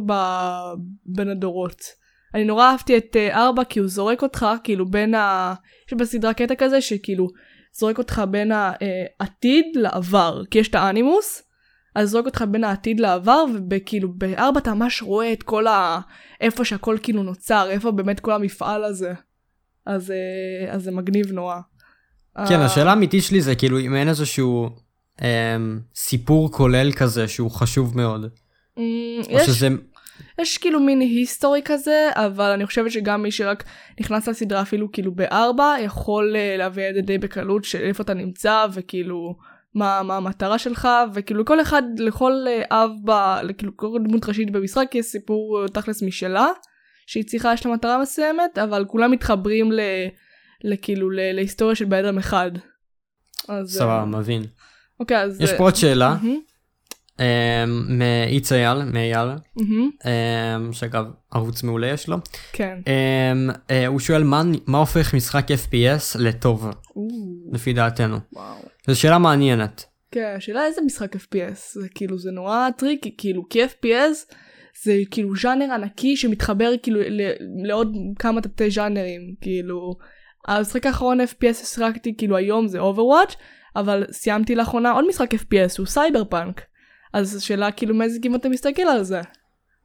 [1.05, 1.81] בין הדורות.
[2.35, 5.53] אני נורא אהבתי את ארבע כי הוא זורק אותך כאילו בין ה...
[5.87, 7.27] יש בסדרה קטע כזה שכאילו
[7.73, 11.48] זורק אותך בין העתיד לעבר, כי יש את האנימוס.
[11.99, 15.99] אז אותך בין העתיד לעבר וכאילו בארבע אתה ממש רואה את כל ה...
[16.41, 19.13] איפה שהכל כאילו נוצר איפה באמת כל המפעל הזה.
[19.85, 21.55] אז, אה, אז זה מגניב נורא.
[22.47, 24.69] כן השאלה האמיתית שלי זה כאילו אם אין איזשהו
[25.21, 28.25] אמ, סיפור כולל כזה שהוא חשוב מאוד.
[28.25, 28.81] Mm,
[29.29, 29.67] יש, שזה...
[30.41, 33.63] יש כאילו מין היסטורי כזה אבל אני חושבת שגם מי שרק
[33.99, 38.65] נכנס לסדרה אפילו כאילו בארבע יכול להביא את זה די בקלות של איפה אתה נמצא
[38.73, 39.35] וכאילו.
[39.75, 43.11] מה, מה המטרה שלך וכאילו כל אחד לכל אה, אב ב...
[43.57, 46.47] כאילו כל דמות ראשית במשחק יש סיפור אה, תכלס משלה
[47.07, 49.79] שהיא צריכה יש לה מטרה מסוימת אבל כולם מתחברים ל...
[50.63, 51.19] לכאילו ל...
[51.33, 52.51] להיסטוריה של בן אדם אחד.
[53.65, 54.43] סבבה מבין.
[54.99, 56.17] אוקיי אז יש פה עוד שאלה.
[57.89, 59.29] מאיץ אייל, מאייל,
[60.71, 62.17] שאגב ערוץ מעולה יש לו.
[62.53, 62.77] כן.
[63.69, 64.23] אה, הוא שואל
[64.67, 66.69] מה הופך משחק FPS לטוב,
[67.51, 68.17] לפי דעתנו.
[68.87, 69.85] זו שאלה מעניינת.
[70.11, 74.33] כן, השאלה איזה משחק FPS, זה כאילו זה נורא טריקי, כאילו כי FPS
[74.83, 76.99] זה כאילו ז'אנר ענקי שמתחבר כאילו
[77.63, 79.95] לעוד כמה תתי ז'אנרים, כאילו
[80.47, 83.35] המשחק האחרון FPS ששחקתי כאילו היום זה Overwatch,
[83.75, 86.61] אבל סיימתי לאחרונה עוד משחק FPS הוא סייבר פאנק.
[87.13, 89.21] אז השאלה כאילו מאיזה כיוון אתה מסתכל על זה.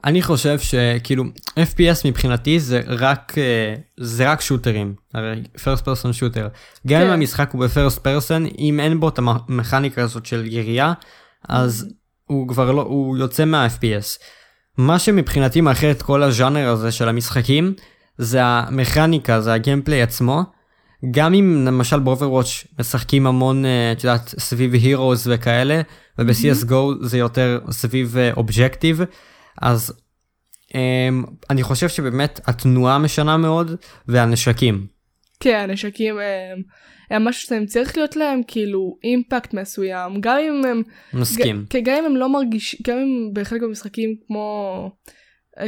[0.04, 1.24] אני חושב שכאילו
[1.56, 6.48] FPS מבחינתי זה רק אה, זה רק שוטרים הרי first person shooter
[6.86, 7.12] גם אם כן.
[7.12, 10.92] המשחק הוא ב-first person אם אין בו את המכניקה הזאת של ירייה
[11.48, 11.88] אז
[12.24, 14.22] הוא כבר לא הוא יוצא מה-FPS.
[14.78, 17.74] מה שמבחינתי מאחד את כל הז'אנר הזה של המשחקים
[18.18, 20.42] זה המכניקה זה ה gameplay עצמו.
[21.10, 25.80] גם אם למשל באוברוואץ' משחקים המון אה, את יודעת סביב heroes וכאלה
[26.18, 29.00] וב-CSGO זה יותר סביב objective.
[29.00, 29.04] Uh,
[29.62, 29.92] אז
[30.68, 30.76] um,
[31.50, 33.76] אני חושב שבאמת התנועה משנה מאוד
[34.08, 34.86] והנשקים.
[35.40, 36.62] כן הנשקים הם,
[37.10, 41.94] הם משהו שהם צריך להיות להם כאילו impact מסוים גם אם הם מסכים ג, גם
[41.98, 44.90] אם הם לא מרגיש גם אם בחלק מהמשחקים כמו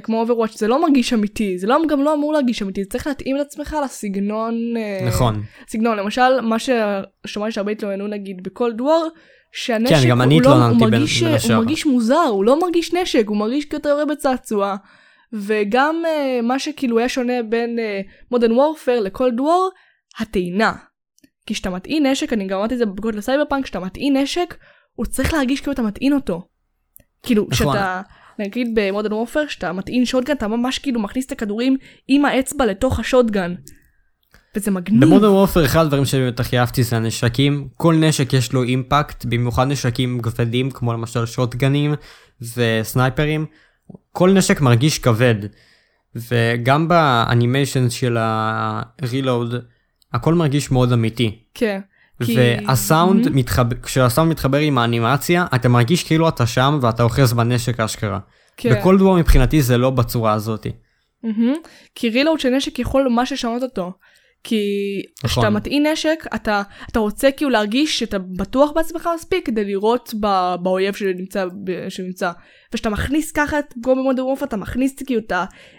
[0.03, 3.07] כמו אוברוואץ' זה לא מרגיש אמיתי זה לא גם לא אמור להרגיש אמיתי זה צריך
[3.07, 8.73] להתאים את עצמך לסגנון אה, נכון סגנון למשל מה ששמעתי שהרבה התלוננו נגיד ב Call
[8.73, 9.07] of Duty
[9.53, 13.25] שהנשק כן, גם אני הוא, לא, הוא, מרגיש, הוא מרגיש מוזר, הוא לא מרגיש נשק,
[13.27, 14.77] הוא מרגיש כיותר בצעצוע.
[15.33, 17.79] וגם uh, מה שכאילו היה שונה בין
[18.31, 19.69] Modern uh, Warfare ל Call of Duty,
[20.21, 20.73] הטעינה.
[21.47, 24.55] כי כשאתה מטעין נשק, אני גם אמרתי את זה בבגוד לסייבר פאנק, כשאתה מטעין נשק,
[24.95, 26.49] הוא צריך להרגיש כאילו אתה מטעין אותו.
[27.23, 27.73] כאילו, נכון.
[27.73, 28.03] כשאתה,
[28.39, 31.77] נגיד ב Modern Warfare, כשאתה מטעין shotgun, אתה ממש כאילו מכניס את הכדורים
[32.09, 33.55] עם האצבע לתוך ה shotgun.
[34.57, 35.05] וזה מגניב.
[35.05, 39.67] במודרן וופר אחד הדברים שבאמת הכי אהבתי זה הנשקים, כל נשק יש לו impact, במיוחד
[39.67, 41.95] נשקים כבדים כמו למשל שוטגנים
[42.57, 43.47] וסנייפרים,
[44.13, 45.35] כל נשק מרגיש כבד.
[46.17, 49.55] וגם ב animation של ה reload
[50.13, 51.39] הכל מרגיש מאוד אמיתי.
[51.55, 51.81] כן.
[52.25, 53.31] כי- והסאונד Mhm.
[53.31, 58.19] מתחבר, כשהסאונד מתחבר עם האנימציה, אתה מרגיש כאילו אתה שם ואתה אוחז בנשק אשכרה.
[58.57, 58.71] כן.
[58.75, 60.67] בכל דבר מבחינתי זה לא בצורה הזאת.
[61.23, 61.55] מהמם.
[61.95, 63.93] כי רילוד של נשק יכול ממש לשנות אותו.
[64.45, 64.57] כי
[65.25, 65.29] נכון.
[65.43, 70.27] כשאתה מטעין נשק, אתה, אתה רוצה כאילו להרגיש שאתה בטוח בעצמך מספיק כדי לירות ב,
[70.63, 71.45] באויב שנמצא,
[71.89, 72.31] שנמצא.
[72.73, 75.33] וכשאתה מכניס ככה את גו במודרן וורפר, אתה מכניס כאילו את,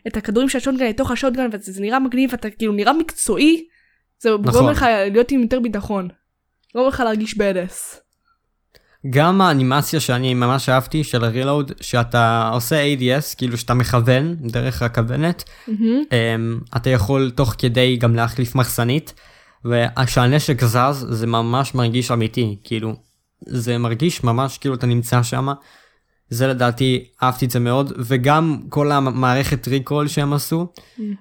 [0.07, 3.63] את הכדורים של השוטגן לתוך השוטגן, וזה זה נראה מגניב, ואתה כאילו נראה מקצועי,
[4.19, 4.51] זה נכון.
[4.61, 6.07] גורם לך להיות עם יותר ביטחון.
[6.77, 7.99] גורם לך להרגיש בדס.
[9.09, 15.43] גם האנימציה שאני ממש אהבתי של הרילוד, שאתה עושה ADS, כאילו שאתה מכוון דרך הכוונת.
[16.11, 19.13] אמ, אתה יכול תוך כדי גם להחליף מחסנית,
[19.65, 22.95] וכשהנשק זז זה ממש מרגיש אמיתי, כאילו,
[23.47, 25.47] זה מרגיש ממש כאילו אתה נמצא שם.
[26.29, 30.67] זה לדעתי, אהבתי את זה מאוד, וגם כל המערכת ריקול שהם עשו,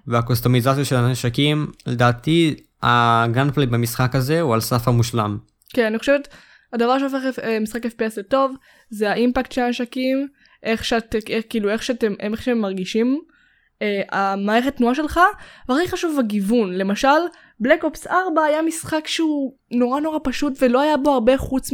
[0.07, 5.39] והקוסטומיזציה של הנשקים, לדעתי הגאנפליי במשחק הזה הוא על סף המושלם.
[5.69, 6.29] כן, אני חושבת,
[6.73, 8.57] הדבר שהופך אה, משחק FPS לטוב,
[8.91, 10.29] זה האימפקט של הנשקים,
[10.63, 13.21] איך שאת, איך, כאילו, איך שאתם, איך שהם מרגישים,
[13.83, 15.21] אה, המערכת תנועה שלך,
[15.69, 16.73] והכי חשוב הגיוון.
[16.73, 17.09] למשל,
[17.61, 21.71] בלק אופס 4 היה משחק שהוא נורא נורא פשוט, ולא היה בו הרבה חוץ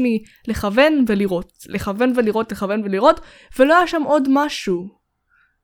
[0.48, 1.52] מלכוון ולירות.
[1.68, 3.20] לכוון ולירות, לכוון ולירות,
[3.58, 4.88] ולא היה שם עוד משהו.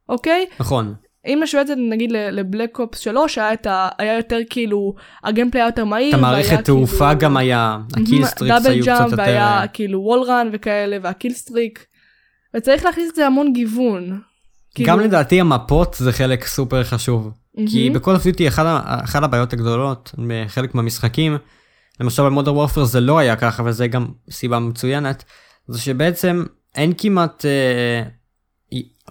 [0.09, 0.47] אוקיי?
[0.61, 0.95] נכון,
[1.27, 4.95] אם נשווה את זה נגיד ל Black Ops 3 היה, את ה, היה יותר כאילו
[5.25, 6.09] ה gameplay היה יותר מהיר.
[6.09, 9.23] את המערכת והיה תעופה כאילו- גם היה, ה killstreaks, double היו קצת jump יותר...
[9.23, 11.87] והיה כאילו wall run וכאלה וה killstreak.
[12.57, 14.21] וצריך להכניס לזה המון גיוון.
[14.75, 17.31] כאילו- גם לדעתי המפות זה חלק סופר חשוב.
[17.67, 17.91] כי.
[17.91, 18.17] בכל
[18.49, 21.37] אחד, ה- אחד הבעיות הגדולות בחלק מהמשחקים,
[22.01, 25.25] למשל ב Modern Warfare זה לא היה ככה וזה גם סיבה מצוינת,
[25.69, 26.45] זה שבעצם
[26.75, 28.03] אין כמעט, אה,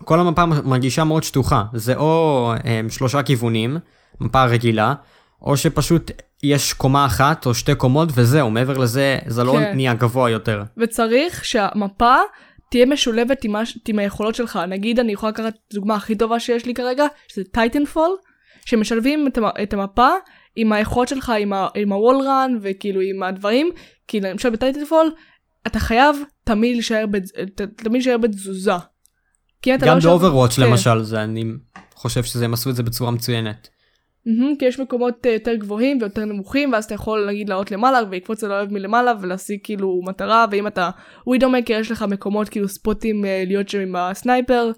[0.06, 3.78] כל המפה מרגישה מאוד שטוחה, זה או אה, שלושה כיוונים,
[4.22, 4.94] מפה רגילה,
[5.42, 6.12] או שפשוט
[6.44, 9.72] יש קומה אחת או שתי קומות וזהו, מעבר לזה זה לא כן.
[9.76, 10.64] נהיה גבוה יותר.
[10.78, 12.16] וצריך שהמפה
[12.72, 14.60] תהיה משולבת עם, הש- עם היכולות שלך.
[14.68, 18.10] נגיד אני יכולה לקחת דוגמה הכי טובה שיש לי כרגע, שזה Titanfall,
[18.68, 20.10] שמשלבים את, המ- את המפה
[20.56, 23.70] עם היכולות שלך, עם, ה- עם ה wall run וכאילו עם הדברים,
[24.08, 25.12] כי למשל ב Titanfall
[25.68, 27.32] אתה חייב תמיד להישאר, בת-
[27.76, 28.72] תמיד להישאר בתזוזה.
[28.72, 28.78] לא
[29.88, 30.62] גם ב Overwatch כן.
[30.62, 31.44] למשל, זה אני
[31.96, 33.70] חושב שהם עשו את זה בצורה מצוינת.
[34.26, 38.00] מהמם, כי יש מקומות אה, יותר גבוהים ויותר נמוכים ואז אתה יכול נגיד לעלות למעלה
[38.10, 40.90] ולקפוץ על האויב מלמעלה ולהשיג כאילו מטרה ואם אתה
[41.28, 44.72] Widowmaker יש לך מקומות כאילו ספוטים אה, להיות שם עם ה sniper.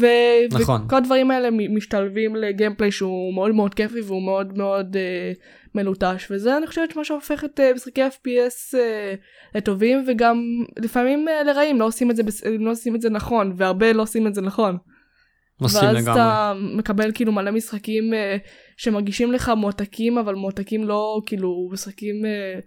[0.00, 0.82] ו- נכון.
[0.86, 5.32] וכל הדברים האלה משתלבים לגיימפליי שהוא מאוד מאוד כיפי והוא מאוד מאוד אה,
[5.74, 9.14] מלוטש וזה אני חושבת מה שהופך את אה, משחקי FPS אה,
[9.54, 10.42] לטובים וגם
[10.78, 12.22] לפעמים אה, לרעים לא עושים את זה
[12.58, 14.76] לא עושים את זה נכון והרבה לא עושים את זה נכון.
[15.60, 16.12] ואז לגמרי.
[16.12, 18.36] אתה מקבל כאילו מלא משחקים אה,
[18.76, 22.58] שמרגישים לך מועתקים אבל מועתקים לא כאילו משחקים אה,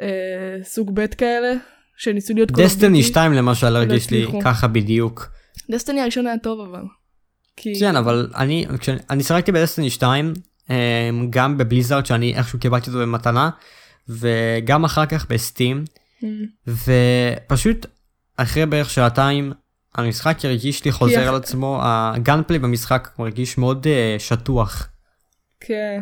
[0.00, 1.52] אה, סוג ב' כאלה
[1.96, 4.26] שניסו להיות דסטיני 2 למשל הרגיש לי.
[4.44, 5.26] ככה בדיוק.
[5.70, 6.82] דסטיני הראשון היה טוב אבל.
[7.56, 7.80] כי...
[7.80, 10.32] כן אבל אני כשאני אני שיחקתי בדסטיני 2
[10.70, 10.74] אמ,
[11.30, 13.50] גם בבליזארד שאני איכשהו קיבלתי אותו במתנה
[14.08, 15.84] וגם אחר כך בסטים
[16.24, 16.70] Mm.
[17.46, 17.86] ופשוט
[18.36, 19.52] אחרי בערך שעתיים
[19.94, 24.88] המשחק הרגיש לי חוזר על עצמו הגאנפליי במשחק מרגיש מאוד אה, שטוח.
[25.60, 26.00] כן.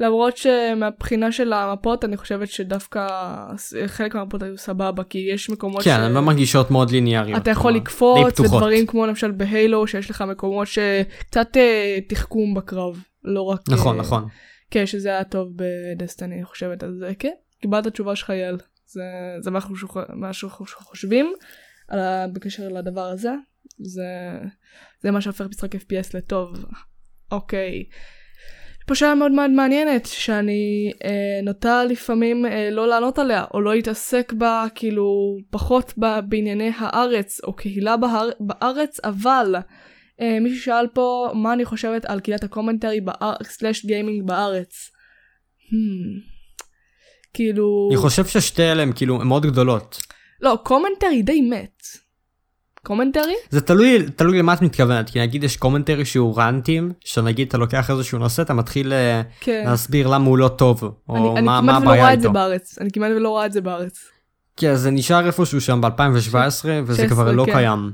[0.00, 3.06] למרות שמבחינה של המפות אני חושבת שדווקא
[3.86, 7.42] חלק מהמפות היו סבבה כי יש מקומות כן הן לא מרגישות מאוד ליניאריות.
[7.42, 8.40] אתה יכול לקפוץ.
[8.40, 14.00] ודברים כמו למשל בהיילו שיש לך מקומות שקצת אה, תחכום בקרב לא רק נכון אה,
[14.02, 14.28] נכון.
[14.70, 19.02] כן שזה היה טוב בדסטיני אני חושבת אז כן קיבלת תשובה שלך יעל זה
[19.40, 19.60] זה מה
[20.32, 21.32] שאנחנו חושבים
[21.88, 23.32] על ה- בקשר לדבר הזה
[23.78, 24.02] זה
[25.02, 26.64] זה מה שהופך משחק FPS לטוב
[27.32, 27.78] אוקיי.
[27.78, 27.86] יש
[28.86, 33.74] פה שאלה מאוד מאוד מעניינת שאני אה, נוטה לפעמים אה, לא לענות עליה או לא
[33.74, 39.54] להתעסק בה כאילו פחות ב, בענייני הארץ או קהילה בהר, בארץ אבל
[40.20, 43.00] אה, מישהו שאל פה מה אני חושבת על קהילת ה commentary
[43.42, 44.90] slash gaming בארץ.
[45.58, 46.32] Hmm.
[47.34, 49.98] כאילו אני חושב ששתי אלה הם כאילו הן מאוד גדולות.
[50.40, 52.01] לא commentary די מת.
[52.86, 53.34] commentary?
[53.50, 57.90] זה תלוי תלוי למה את מתכוונת כי נגיד יש commentary שהוא רנטים שנגיד אתה לוקח
[57.90, 59.62] איזשהו נושא אתה מתחיל אה, כן.
[59.66, 62.20] להסביר למה הוא לא טוב או אני, אני מה כמעט מה ולא הבעיה רואה את
[62.20, 62.32] זה איתו.
[62.34, 62.78] בארץ.
[62.80, 63.98] אני כמעט ולא רואה את זה בארץ.
[64.56, 66.34] כן זה נשאר איפשהו שם ב-2017
[66.86, 67.52] וזה 16, כבר לא כן.
[67.52, 67.92] קיים.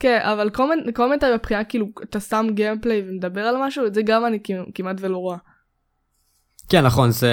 [0.00, 4.26] כן, אבל comment, commentary מבחינה כאילו אתה שם gameplay ומדבר על משהו, את זה גם
[4.26, 5.36] אני כמעט- כמעט ולא רואה.
[6.68, 7.32] כן נכון זה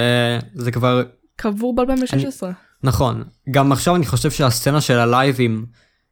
[0.54, 1.02] זה כבר
[1.36, 2.46] קבור ב-2016.
[2.82, 5.66] נכון גם עכשיו אני חושב שהסצנה של הלייבים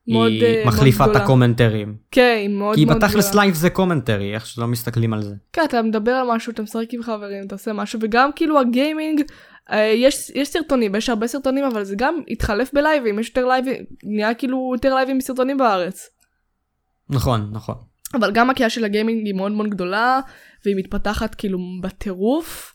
[0.08, 1.16] מאוד, היא אה, מחליפה את.
[1.16, 1.96] הקומנטרים.
[2.10, 3.44] כן, היא מאוד כי מאוד בתכלס גדולה.
[3.44, 5.34] live זה commentary, איך שלא מסתכלים על זה.
[5.52, 8.68] כן, אתה מדבר על משהו, אתה משחק עם חברים, אתה עושה משהו, וגם כאילו ה
[8.68, 9.22] gaming,
[9.70, 13.84] אה, יש, יש סרטונים, יש הרבה סרטונים, אבל זה גם התחלף בלייבים, יש יותר לייבים,
[14.04, 16.10] נהיה כאילו יותר לייבים מסרטונים בארץ.
[17.10, 17.74] נכון, נכון.
[18.14, 20.20] אבל גם הקהילה של הגיימינג היא מאוד מאוד גדולה,
[20.64, 22.74] והיא מתפתחת כאילו בטירוף.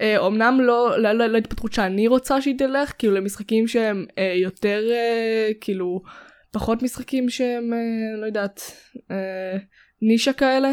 [0.00, 4.34] אה, אמנם לא, לא, לא, לא התפתחות שאני רוצה שהיא תלך, כאילו למשחקים שהם אה,
[4.36, 6.02] יותר, אה, כאילו,
[6.54, 8.60] פחות משחקים שהם, אה, לא יודעת,
[9.10, 9.58] אה,
[10.02, 10.72] נישה כאלה.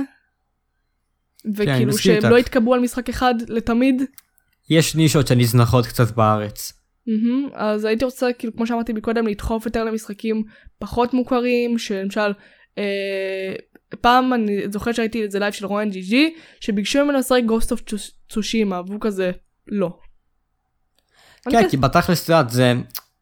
[1.55, 2.31] וכאילו מסכים שהם.
[2.31, 4.01] לא יתקבעו על משחק אחד לתמיד.
[4.69, 6.73] יש נישות שנזנחות קצת בארץ.
[7.07, 10.43] מהמם, אז הייתי רוצה, כאילו, כמו שאמרתי מקודם, לדחוף יותר למשחקים
[10.79, 12.33] פחות מוכרים, שלמשל,
[12.77, 13.53] אה,
[14.01, 17.81] פעם אני זוכרת שהייתי איזה live של רואן GG, שביקשו ממנו לשחק Ghost of
[18.29, 19.31] Tsushima, והוא כזה,
[19.67, 19.97] לא.
[21.51, 22.73] כן, כי בתכלס, את יודעת, זה...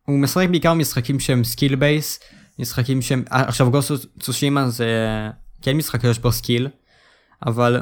[0.05, 2.19] הוא משחק בעיקר משחקים שהם skill base,
[2.59, 3.23] משחקים שהם...
[3.31, 4.87] אה, עכשיו Ghost of Tsushima זה
[5.61, 6.67] כן משחק שיש בו skill,
[7.45, 7.81] אבל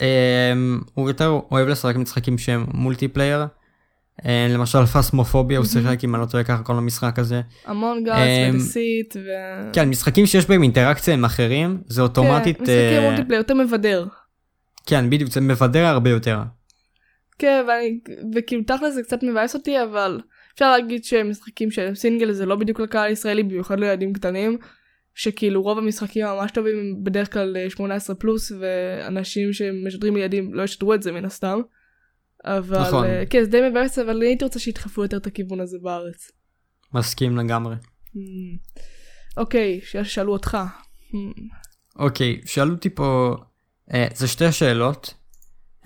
[0.00, 3.46] אמ, הוא יותר אוהב לשחק משחקים שהם multiplayer.
[4.26, 7.40] אה, למשל Phasmophobia הוא שיחק אם אני לא טועה ככה כל המשחק הזה.
[7.66, 9.28] המון גס אמ, ודסית, ו...
[9.72, 12.56] כן, משחקים שיש בהם אינטראקציה עם אחרים, זה אוטומטית...
[12.56, 14.06] כן, משחקי אה, multiplayer יותר מבדר.
[14.86, 16.38] כן, בדיוק, זה מבדר הרבה יותר.
[17.38, 17.98] כן, ואני,
[18.34, 20.20] וכאילו תכל'ס זה קצת מבאס אותי, אבל
[20.56, 24.58] אפשר להגיד שמשחקים שהם סינגל זה לא בדיוק לקהל ישראלי, במיוחד לילדים קטנים,
[25.14, 30.62] שכאילו רוב המשחקים הממש טובים הם בדרך כלל אה, 18 פלוס, ואנשים שמשדרים לילדים לא
[30.62, 31.60] ישדרו את זה מן הסתם.
[32.44, 33.04] אבל נכון.
[33.04, 36.30] אה, כן, זה די מבאס, אבל אני הייתי רוצה שידחפו יותר את הכיוון הזה בארץ.
[36.92, 37.74] מסכים לגמרי.
[37.74, 38.18] Hmm.
[39.36, 40.58] אוקיי, שאלו אותך.
[41.10, 41.14] Hmm.
[41.98, 43.36] אוקיי, שאלו אותי פה,
[43.94, 45.14] אה, זה שתי שאלות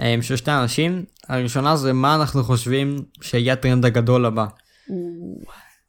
[0.00, 1.04] אה, של שתי אנשים.
[1.30, 4.46] הראשונה זה מה אנחנו חושבים שיהיה הטרנד הגדול הבא.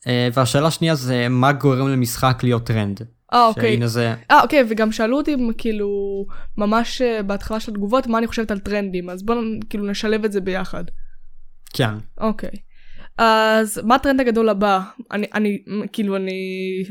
[0.07, 3.01] אה, והשאלה השנייה זה מה גורם למשחק להיות טרנד.
[3.33, 3.73] אה, אוקיי.
[3.73, 5.89] שהנה זה, אה, אוקיי, וגם שאלו אותי כאילו
[6.57, 10.31] ממש אה, בהתחלה של התגובות מה אני חושבת על טרנדים, אז בואו כאילו נשלב את
[10.31, 10.83] זה ביחד.
[11.73, 11.93] כן.
[12.19, 12.51] אוקיי.
[13.17, 14.81] אז מה הטרנד הגדול הבא?
[15.11, 15.57] אני, אני,
[15.93, 16.33] כאילו, אני,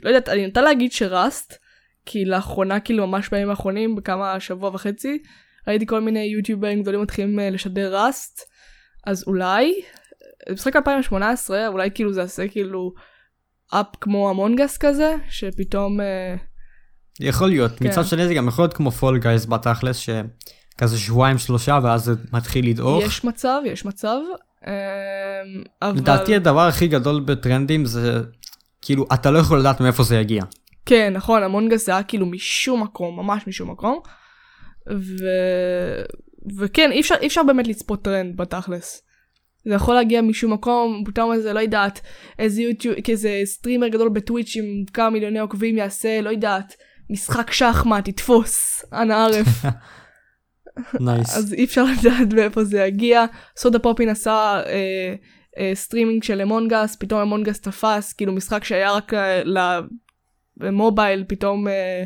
[0.02, 1.54] לא יודעת, אני נוטה להגיד שראסט,
[2.06, 5.18] כי לאחרונה, כאילו, ממש בימים האחרונים, בכמה שבוע וחצי,
[5.70, 8.40] ראיתי כל מיני יוטיוברים גדולים מתחילים אה, לשדר ראסט,
[9.06, 9.74] אז אולי,
[10.48, 12.92] זה משחק 2018, אולי כאילו זה יעשה כאילו
[13.74, 16.36] אפ כמו המונגס כזה, שפתאום, אה,
[17.20, 17.78] יכול להיות.
[17.78, 17.88] כן.
[17.88, 22.12] מצד שני זה גם יכול להיות כמו פול גייז בתכלס, שכזה שבועיים שלושה ואז זה
[22.32, 23.04] מתחיל לדעוך.
[23.04, 24.18] יש מצב, יש מצב,
[24.66, 24.72] אה,
[25.82, 25.98] אבל...
[25.98, 28.20] לדעתי הדבר הכי גדול בטרנדים זה
[28.82, 30.42] כאילו אתה לא יכול לדעת מאיפה זה יגיע.
[30.86, 34.00] כן, נכון, המונגס זה היה כאילו משום מקום, ממש משום מקום.
[34.88, 35.24] ו...
[36.58, 39.02] וכן, אי אפשר, אי אפשר באמת לצפות טרנד בתכלס.
[39.64, 42.00] זה יכול להגיע משום מקום, פתאום איזה, לא יודעת,
[42.38, 46.76] איזה יוטיוב, כאיזה סטרימר גדול בטוויץ' עם כמה מיליוני עוקבים יעשה, לא יודעת,
[47.10, 49.46] משחק שחמט, יתפוס, אנא ערף.
[51.00, 51.36] נייס.
[51.36, 53.24] אז אי אפשר לדעת מאיפה זה יגיע.
[53.56, 55.14] סודהפופין עשה אה,
[55.58, 59.42] אה, סטרימינג של Among Us, פתאום Among Us תפס, כאילו משחק שהיה רק אה,
[60.60, 62.04] למובייל, פתאום אה,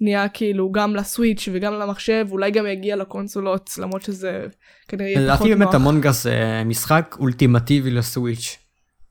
[0.00, 4.46] נהיה כאילו גם לסוויץ' וגם למחשב, אולי גם יגיע לקונסולות, למרות שזה
[4.88, 5.74] כנראה יהיה פחות לדעתי באמת נוח.
[5.74, 8.58] Among Us זה משחק אולטימטיבי לסוויץ'.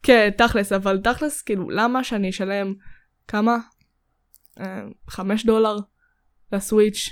[0.04, 2.74] כן, תכלס, אבל תכלס, כאילו, למה שאני אשלם
[3.28, 3.58] כמה?
[4.60, 5.78] אה, חמש דולר
[6.52, 7.10] לסוויץ',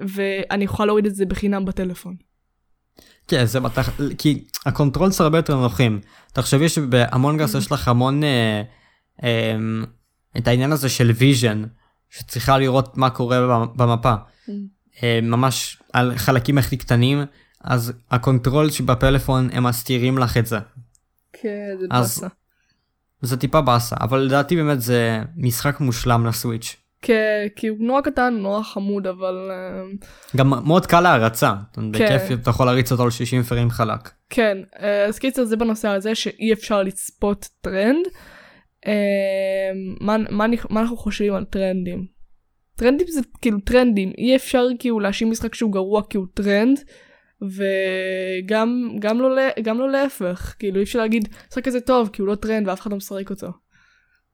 [0.00, 2.16] ואני יכולה להוריד את זה בחינם בטלפון.
[3.28, 6.00] כן זה בטח כי ה controls הרבה יותר נוחים.
[6.32, 8.62] תחשבי שב Among Us יש לך המון אה,
[9.22, 9.56] אה,
[10.36, 11.62] את העניין הזה של vision
[12.16, 14.14] שצריכה לראות מה קורה במ- במפה.
[15.02, 17.24] אה, ממש על חלקים הכי קטנים
[17.64, 20.58] אז הקונטרול שבפלאפון הם מסתירים לך את זה.
[21.32, 21.48] כן,
[21.80, 22.26] זה באסה.
[23.22, 26.76] זה טיפה באסה אבל לדעתי באמת זה משחק מושלם לסוויץ'.
[27.02, 29.82] כן, כי הוא נורא קטן, נורא חמוד, אבל אה,
[30.36, 31.52] גם מאוד קל להרצה.
[31.74, 31.90] כן.
[31.92, 34.10] בכיף אתה יכול להריץ אותו על 60 frame חלק.
[34.30, 38.06] כן, אה, אז קיצר זה בנושא הזה שאי אפשר לצפות טרנד.
[38.86, 38.92] אה,
[40.00, 42.06] מה, מה, אני- מה אנחנו חושבים על טרנדים?
[42.76, 46.80] טרנדים זה כאילו טרנדים, אי אפשר כאילו להאשים משחק שהוא גרוע כי הוא טרנד,
[47.42, 49.28] וגם גם לא,
[49.62, 52.80] גם לא להפך, כאילו אי אפשר להגיד משחק כזה טוב כי הוא לא טרנד ואף
[52.80, 53.46] אחד לא משחק אותו.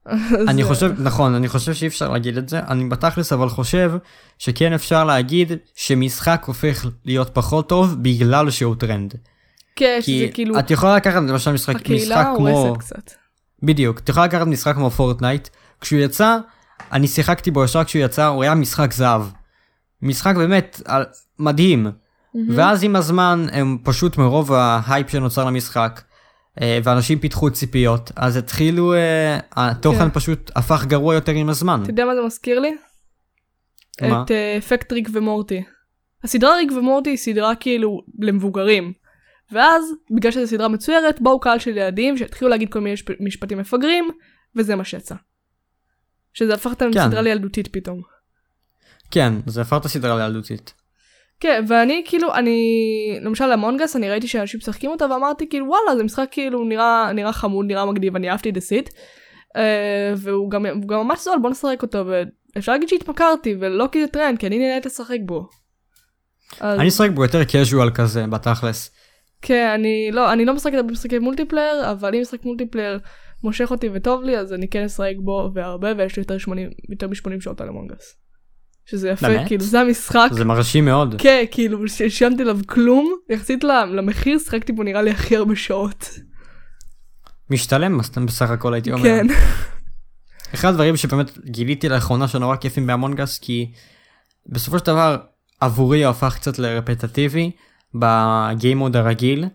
[0.49, 3.91] אני חושב, נכון, אני חושב שאי אפשר להגיד את זה, אני בתכלס אבל חושב
[4.37, 9.13] שכן אפשר להגיד שמשחק הופך להיות פחות טוב בגלל שהוא טרנד.
[9.75, 13.11] כן, שזה כי כאילו, את יכולה לקחת למשל משחק, משחק הקהילה כמו, הורסת קצת.
[13.63, 15.47] בדיוק, את יכולה לקחת משחק כמו פורטנייט,
[15.81, 16.37] כשהוא יצא,
[16.91, 19.21] אני שיחקתי בו ישר כשהוא יצא, הוא היה משחק זהב.
[20.01, 21.05] משחק באמת על-
[21.39, 21.83] מדהים.
[22.33, 22.57] מהמם.
[22.57, 26.01] ואז עם הזמן הם פשוט מרוב ההייפ שנוצר למשחק,
[26.61, 30.09] אה, ואנשים פיתחו ציפיות, אז התחילו, אה, התוכן כן.
[30.13, 31.79] פשוט הפך גרוע יותר עם הזמן.
[31.83, 32.75] אתה יודע מה זה מזכיר לי?
[34.01, 34.23] מה?
[34.25, 35.63] את אה, אפקט ריק ומורטי.
[36.23, 38.93] הסדרה ריק ומורטי היא סדרה כאילו למבוגרים.
[39.51, 43.57] ואז, בגלל שזו סדרה מצוירת, באו קהל של ילדים שהתחילו להגיד כל מיני משפ- משפטים
[43.57, 44.09] מפגרים,
[44.55, 45.15] וזה מה שיצא.
[46.33, 46.99] שזה הפך אותם כן.
[46.99, 48.01] לסדרה לילדותית פתאום.
[49.11, 50.73] כן, זה הפך את הסדרה לילדותית.
[51.39, 56.03] כן, ואני כאילו, אני, למשל המונגס, אני ראיתי שאנשים משחקים אותה ואמרתי כאילו וואלה זה
[56.03, 58.89] משחק כאילו נראה, נראה חמוד, נראה מגניב, אני אהבתי את הסיט.
[58.89, 59.59] Uh,
[60.17, 62.05] והוא גם, גם ממש זול, בוא נשחק אותו,
[62.55, 65.47] ואפשר להגיד שהתמכרתי, ולא כי זה טרנד, כי אני נהנית לשחק בו.
[66.59, 68.91] אז, אני אשחק בו יותר casual כזה, בתכלס.
[69.41, 72.99] כן, אני לא, אני לא משחקת במשחקי מולטיפלייר, אבל אם משחק מולטיפלייר
[73.43, 77.07] מושך אותי וטוב לי, אז אני כן אשחק בו והרבה, ויש לי יותר, 80, יותר
[77.07, 78.15] מ-80 שעות על Among Us.
[78.85, 79.47] שזה יפה, באמת?
[79.47, 80.29] כאילו זה המשחק.
[80.31, 81.15] זה מרשים מאוד.
[81.17, 86.09] כן, כאילו, ששילמתי עליו כלום, יחסית למחיר, שיחקתי בו נראה לי הכי הרבה שעות.
[87.49, 89.03] משתלם, בסך הכל הייתי אומר.
[89.03, 89.27] כן.
[90.53, 93.71] אחד הדברים שבאמת גיליתי לאחרונה שנורא כיפים בהמונגס, כי
[94.45, 95.17] בסופו של דבר
[95.59, 97.51] עבורי הוא הפך קצת לרפטטיבי
[97.95, 99.45] בגיימוד הרגיל.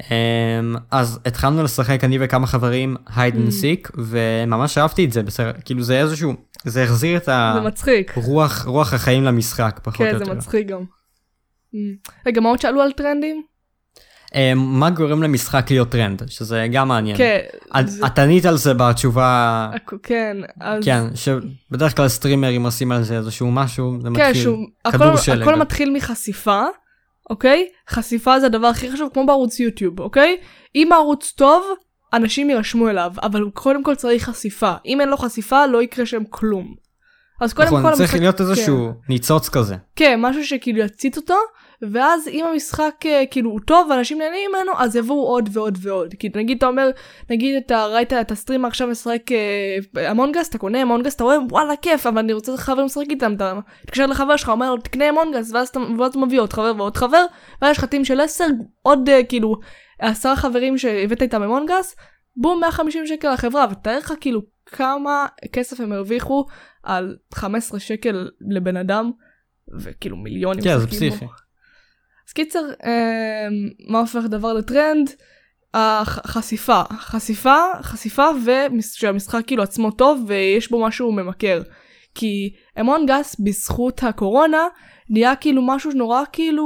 [0.00, 3.62] אמ, אז התחלנו לשחק אני וכמה חברים hide and Mm.
[3.86, 6.34] seek וממש אהבתי את זה בסדר כאילו זה איזשהו
[6.64, 7.28] זה החזיר את.
[8.16, 10.24] הרוח רוח החיים למשחק פחות או כן, יותר.
[10.24, 10.80] זה מצחיק גם.
[11.74, 11.76] Mm.
[12.26, 13.42] רגע, מה עוד שאלו על טרנדים?
[14.34, 17.16] אמ, מה גורם למשחק להיות טרנד שזה גם מעניין.
[17.16, 17.38] כן.
[18.06, 19.70] את- ענית על זה בתשובה
[20.02, 20.84] כן, אז...
[20.84, 24.66] כן שבדרך כלל סטרימרים עושים על זה איזשהו משהו זה כן, מתחיל שהוא...
[24.92, 25.42] כדור הכל- שלג.
[25.42, 26.62] הכל מתחיל מחשיפה,
[27.30, 27.68] אוקיי?
[27.90, 30.36] חשיפה זה הדבר הכי חשוב, כמו בערוץ יוטיוב, אוקיי?
[30.74, 31.64] אם הערוץ טוב,
[32.12, 34.72] אנשים יירשמו אליו, אבל קודם כל צריך חשיפה.
[34.86, 36.74] אם אין לו חשיפה, לא יקרה שם כלום.
[37.40, 38.44] אז קודם נכון, כל צריך המשחק- להיות כן.
[38.44, 39.76] איזשהו ניצוץ כזה.
[39.96, 41.34] כן, משהו שכאילו יציץ אותו,
[41.92, 46.14] ואז אם המשחק אה, כאילו הוא טוב ואנשים נהנים ממנו, אז יבואו עוד ועוד ועוד.
[46.18, 46.90] כי נגיד אתה אומר,
[47.30, 51.24] נגיד אתה ראית את הסטרימר עכשיו משחק אה, Among Us, אתה קונה Among Us, אתה
[51.24, 54.80] רואה וואלה כיף, אבל אני רוצה חבר לשחק איתם, אתה מתקשר לחבר שלך, אומר לו
[54.80, 57.24] תקנה Among Us, ואז אתה מביא עוד חבר ועוד חבר,
[57.62, 58.44] ואז יש לך team של 10,
[58.82, 59.54] עוד אה, כאילו
[59.98, 61.96] עשרה חברים שהבאת איתם Among Us,
[62.36, 66.46] בום 150 שקל לחברה, ותאר לך כאילו כמה כסף הם הרוויחו
[66.82, 69.10] על 15 שקל לבן אדם.
[69.80, 70.86] וכאילו מיליונים כן, זה.
[70.86, 71.24] פסיכי.
[72.30, 72.90] אז קיצר, אמ,
[73.88, 75.10] מה הופך דבר לטרנד?
[75.74, 78.26] החשיפה, חשיפה, חשיפה
[78.78, 81.62] ושהמשחק כאילו עצמו טוב ויש בו משהו ממכר.
[82.14, 84.66] כי אמון גס בזכות הקורונה
[85.10, 86.64] נהיה כאילו משהו נורא כאילו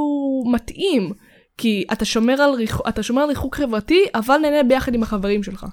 [0.52, 1.12] מתאים.
[1.58, 2.80] כי אתה שומר על, ריח...
[2.88, 5.66] אתה שומר על ריחוק חברתי אבל נהנה ביחד עם החברים שלך.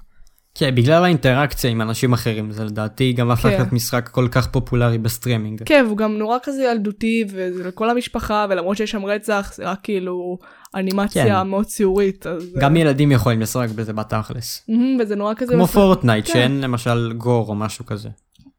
[0.54, 3.48] כן, בגלל האינטראקציה עם אנשים אחרים, זה לדעתי גם הפך כן.
[3.48, 5.62] להיות משחק כל כך פופולרי בסטרימינג.
[5.64, 9.78] כן, והוא גם נורא כזה ילדותי וזה לכל המשפחה ולמרות שיש שם רצח זה רק
[9.82, 10.38] כאילו
[10.74, 11.48] אנימציה כן.
[11.48, 12.26] מאוד ציורית.
[12.26, 14.64] אז, גם ילדים יכולים לשחק בזה בתכלס.
[14.68, 16.32] מהמם, וזה נורא כזה כמו פורטנייט, כן.
[16.32, 18.08] שאין למשל גור או משהו כזה.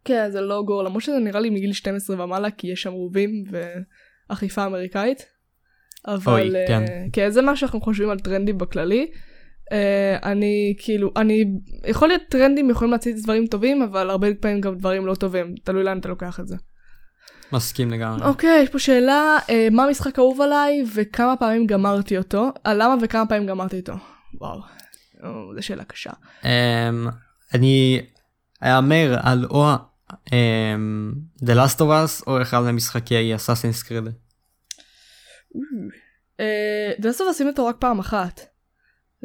[0.05, 3.43] כן זה לא גור למרות שזה נראה לי מגיל 12 ומעלה כי יש שם רובים
[4.29, 5.25] ואכיפה אמריקאית.
[6.07, 6.83] אבל אוי, אה, כן.
[7.13, 9.07] כן זה מה שאנחנו חושבים על טרנדים בכללי.
[9.71, 11.45] אה, אני כאילו אני
[11.87, 15.83] יכול להיות טרנדים יכולים להציץ דברים טובים אבל הרבה פעמים גם דברים לא טובים תלוי
[15.83, 16.55] לאן אתה לוקח את זה.
[17.53, 18.25] מסכים לגמרי.
[18.25, 22.95] אוקיי יש פה שאלה אה, מה המשחק אהוב עליי וכמה פעמים גמרתי אותו אה, למה
[23.01, 23.93] וכמה פעמים גמרתי אותו.
[24.39, 24.59] וואו.
[25.23, 26.11] אה, זו שאלה קשה.
[26.43, 27.07] אמ,
[27.53, 28.01] אני
[28.63, 29.65] אאמר על או
[30.33, 34.03] אמ, The Last of Us או אחד ממשחקי אסאסינס קריד.
[36.99, 38.52] דסטוב עשינו אותו רק פעם אחת.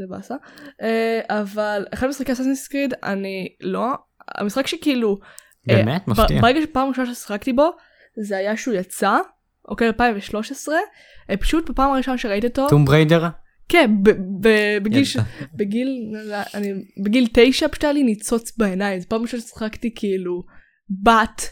[0.00, 0.34] זה באסה.
[0.82, 3.86] אה, אבל אחד משחקי אסאסינס קריד אני לא
[4.34, 5.18] המשחק שכאילו
[5.70, 6.08] אה, באמת?
[6.08, 6.40] מפתיע.
[6.40, 7.70] ברגע שפעם ראשונה ששיחקתי בו
[8.26, 9.18] זה היה שהוא יצא
[9.68, 10.74] אוקיי 2013
[11.30, 13.26] אה, פשוט בפעם הראשונה שראיתי אותו טום בריידר?
[13.68, 15.16] כן ב- ב- בגיל ש-
[15.54, 15.88] בגיל
[16.54, 16.72] אני
[17.04, 20.42] בגיל תשע פשוט היה לי ניצוץ בעיניים זו פעם ראשונה ששיחקתי כאילו
[21.02, 21.42] בת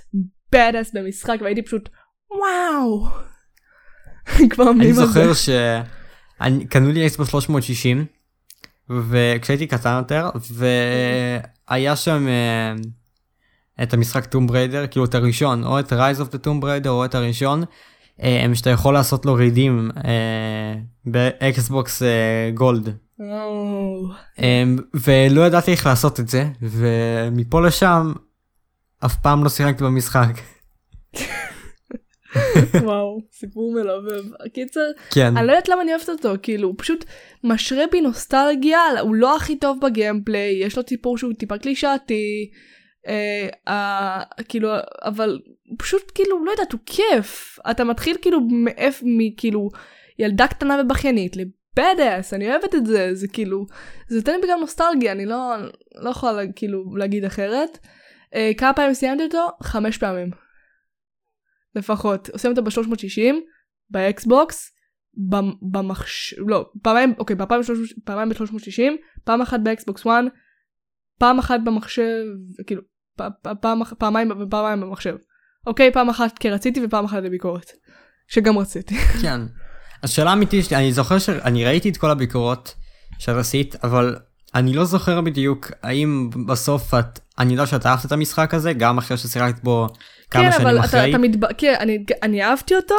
[0.52, 1.88] בדאס במשחק והייתי פשוט
[2.30, 3.06] וואו.
[4.50, 4.92] כבר אני.
[4.92, 8.06] זוכר שקנו לי אקסבוקס 360
[8.90, 10.30] וכשהייתי קטן יותר
[11.70, 12.74] והיה שם אה,
[13.82, 17.04] את המשחק טום בריידר כאילו את הראשון או את רייז אוף דה טום בריידר או
[17.04, 17.64] את הראשון
[18.22, 20.74] אה, שאתה יכול לעשות לו redeem אה,
[21.04, 22.02] באקסבוקס
[22.54, 22.96] גולד.
[24.94, 28.12] ולא ידעתי איך לעשות את זה ומפה לשם
[29.04, 30.40] אף פעם לא שיחקתי במשחק
[32.82, 34.24] וואו, סיפור מלבב.
[34.52, 34.80] קיצר,
[35.14, 37.04] כן אני לא יודעת למה אני אוהבת אותו, כאילו, הוא פשוט
[37.44, 42.50] משרה בי נוסטלגיה, הוא לא הכי טוב בגיימפליי, יש לו סיפור שהוא טיפה קלישאתי,
[43.06, 44.68] אה, אה, כאילו,
[45.04, 47.58] אבל הוא פשוט כאילו, לא יודעת, הוא כיף.
[47.70, 49.68] אתה מתחיל כאילו מאיפה, מכאילו,
[50.18, 51.36] ילדה קטנה ובכיינית,
[51.76, 53.66] בדאס, אני אוהבת את זה, זה כאילו,
[54.08, 55.54] זה נותן לי בגלל נוסטלגיה, אני לא,
[55.94, 57.78] לא יכולה כאילו להגיד אחרת.
[58.34, 59.48] אה, כמה פעמים סיימתי אותו?
[59.62, 60.45] חמש פעמים.
[61.76, 62.28] לפחות.
[62.28, 63.34] עושים אותו ב-360,
[63.90, 64.72] באקסבוקס,
[65.72, 66.34] במחש...
[66.38, 67.36] לא, פעמיים, אוקיי,
[68.04, 68.82] פעמיים ב-360,
[69.24, 70.10] פעם אחת באקסבוקס 1,
[71.18, 72.22] פעם אחת במחשב,
[72.66, 72.82] כאילו,
[73.60, 75.16] פעם, פעמיים ופעמיים במחשב.
[75.66, 77.70] אוקיי, פעם אחת כי רציתי ופעם אחת לביקורת.
[78.28, 78.94] שגם רציתי.
[79.22, 79.40] כן.
[80.02, 82.74] השאלה האמיתית שלי, אני זוכר שאני ראיתי את כל הביקורות
[83.18, 84.16] שאת עשית, אבל
[84.54, 88.98] אני לא זוכר בדיוק האם בסוף את, אני יודע שאת אהבת את המשחק הזה, גם
[88.98, 89.86] אחרי ששיחקת בו
[90.30, 91.00] כמה כן, שנים אבל אחרי.
[91.00, 91.52] אתה, אתה מתב...
[91.58, 92.94] כן, אני, אני אהבתי אותו,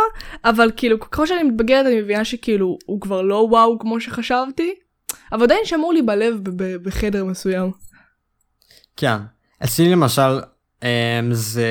[0.45, 4.73] אבל כאילו, ככל שאני מתבגרת אני מבינה שכאילו, הוא כבר לא וואו כמו שחשבתי,
[5.31, 6.39] אבל עדיין שמור לי בלב
[6.83, 7.71] בחדר מסוים.
[8.97, 9.17] כן.
[9.63, 10.39] אצלי למשל,
[10.81, 10.83] um,
[11.31, 11.67] זה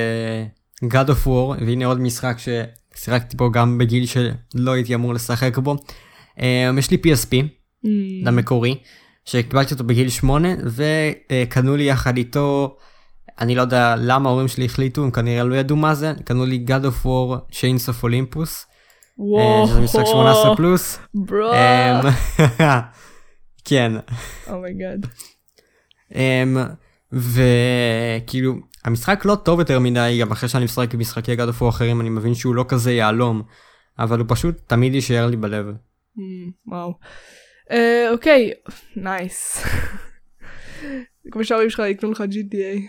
[0.85, 5.77] God of War, והנה עוד משחק ששיחקתי בו גם בגיל שלא הייתי אמור לשחק בו.
[6.37, 7.47] Um, יש לי PSP,
[7.87, 8.25] Mm.
[9.27, 12.77] שקיבלתי אותו בגיל 8, וקנו לי יחד איתו,
[13.41, 16.65] אני לא יודע למה ההורים שלי החליטו, הם כנראה לא ידעו מה זה, קנו לי
[16.69, 18.67] God of War Chains of Olympus,
[19.19, 19.63] וואו.
[19.63, 20.99] אה, שזה משחק 18 פלוס.
[21.15, 21.53] bro.
[21.53, 22.11] אמ,
[23.69, 23.93] כן.
[24.51, 25.07] oh my god.
[26.15, 26.57] אמ,
[27.13, 28.55] וכאילו
[28.85, 32.09] המשחק לא טוב יותר מדי גם אחרי שאני משחק במשחקי God of War אחרים אני
[32.09, 33.43] מבין שהוא לא כזה יהלום
[33.99, 35.67] אבל הוא פשוט תמיד יישאר לי בלב.
[35.67, 36.95] Mm, וואו.
[37.71, 38.53] אה, אוקיי,
[38.97, 39.65] נייס.
[41.33, 42.81] כמו שההורים שלך יקנו לך GTA.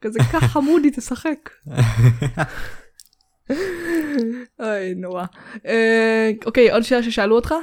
[0.00, 1.50] כזה כך חמודי תשחק.
[4.60, 5.24] אוי נורא.
[5.66, 7.54] אה, אוקיי עוד שאלה ששאלו אותך?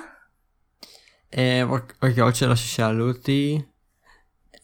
[1.37, 1.69] אמ,
[2.03, 3.61] אוקיי עוד שאלה ששאלו אותי.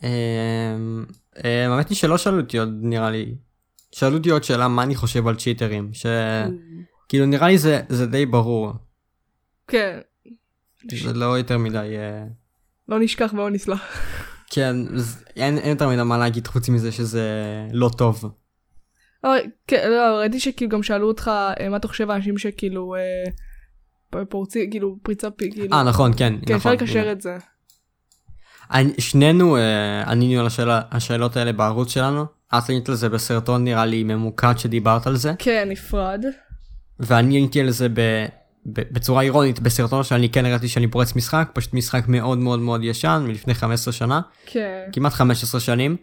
[0.03, 3.35] אמ, האמת היא שלא שאלו אותי עוד נראה לי.
[3.91, 8.25] שאלו אותי עוד שאלה מה אני חושב על צ'יטרים שכאילו נראה לי זה זה די
[8.25, 8.73] ברור
[9.67, 9.99] כן.
[11.03, 12.23] זה לא יותר מדי אה,
[12.89, 13.81] לא נשכח ולא נסלח.
[14.49, 14.75] כן
[15.35, 17.23] אין אין יותר מדי מה להגיד חוץ מזה שזה
[17.71, 18.23] לא טוב.
[19.23, 22.95] אוי, כן, לא, ראיתי שכאילו גם שאלו אותך אה, מה אתה חושב על אנשים שכאילו
[22.95, 25.73] אה, פורצים כאילו פריצה פי כאילו.
[25.73, 26.33] אה נכון כן.
[26.45, 27.11] כן אפשר נכון, לקשר.
[27.11, 27.37] את זה.
[28.71, 32.25] אני, שנינו אה, ענינו על השאלה, השאלות האלה בערוץ שלנו.
[32.57, 36.25] את ענית על זה בסרטון נראה לי ממוקד שדיברת על זה, כן נפרד.
[36.99, 37.87] ואני עניתי על זה
[38.73, 43.23] בצורה אירונית בסרטון שאני כן הראיתי שאני פורץ משחק, פשוט משחק מאוד מאוד מאוד ישן
[43.27, 44.89] מלפני 15 שנה, כן.
[44.93, 45.95] כמעט 15 שנים,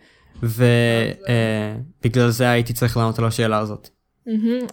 [0.42, 3.88] ובגלל זה הייתי צריך לענות על השאלה הזאת.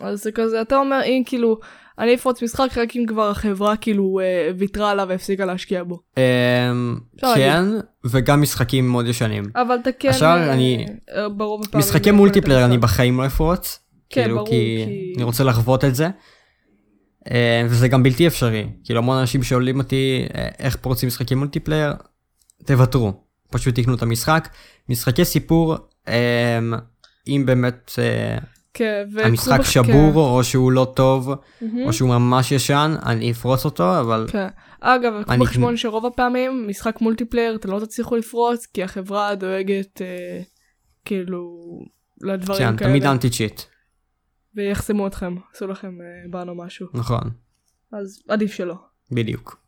[0.02, 1.60] אז זה כזה אתה אומר אם כאילו
[2.00, 6.00] אני אפרוץ משחק רק אם כבר החברה כאילו אה, ויתרה עליו והפסיקה להשקיע בו.
[6.18, 7.64] אמ, אפשר כן,
[8.06, 9.44] וגם משחקים מאוד ישנים.
[9.56, 10.86] אבל אתה כן עכשיו אה, אני-
[11.16, 12.12] אה, ברוב הפעמים משחקי
[12.48, 12.78] להיות אני.
[12.78, 13.80] בחיים לא אפרוץ.
[14.10, 16.10] כן, כאילו, כי- אני רוצה לחוות את זה.
[17.32, 18.68] אה, וזה גם בלתי אפשרי.
[18.84, 21.94] כאילו המון אנשים שואלים אותי אה, איך פורצים משחקי מולטיפלייר,
[22.66, 23.14] תוותרו.
[23.52, 24.50] פשוט תקנו את המשחק.
[24.90, 25.76] משחקי סיפור,
[26.08, 26.60] אה,
[27.28, 27.92] אם באמת
[28.74, 31.66] כן, המשחק בח- שבור או שהוא לא טוב כן.
[31.68, 31.88] מהמם.
[31.88, 34.48] או שהוא ממש ישן, אני אפרוץ אותו, אבל כן.
[34.82, 40.02] אגב, קחו אני- בחשבון שרוב הפעמים משחק multiplayer אתם לא תצליחו לפרוץ כי החברה דואגת
[40.02, 40.42] אה,
[41.06, 41.60] כאילו
[42.22, 42.90] לדברים כן, כאלה.
[42.90, 43.62] תמיד anti cheat.
[44.56, 46.88] ויחסמו אתכם, עשו לכם אה, באן או משהו.
[46.94, 47.30] נכון,
[47.92, 48.76] אז עדיף שלא.
[49.12, 49.64] בדיוק.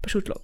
[0.00, 0.34] פשוט לא.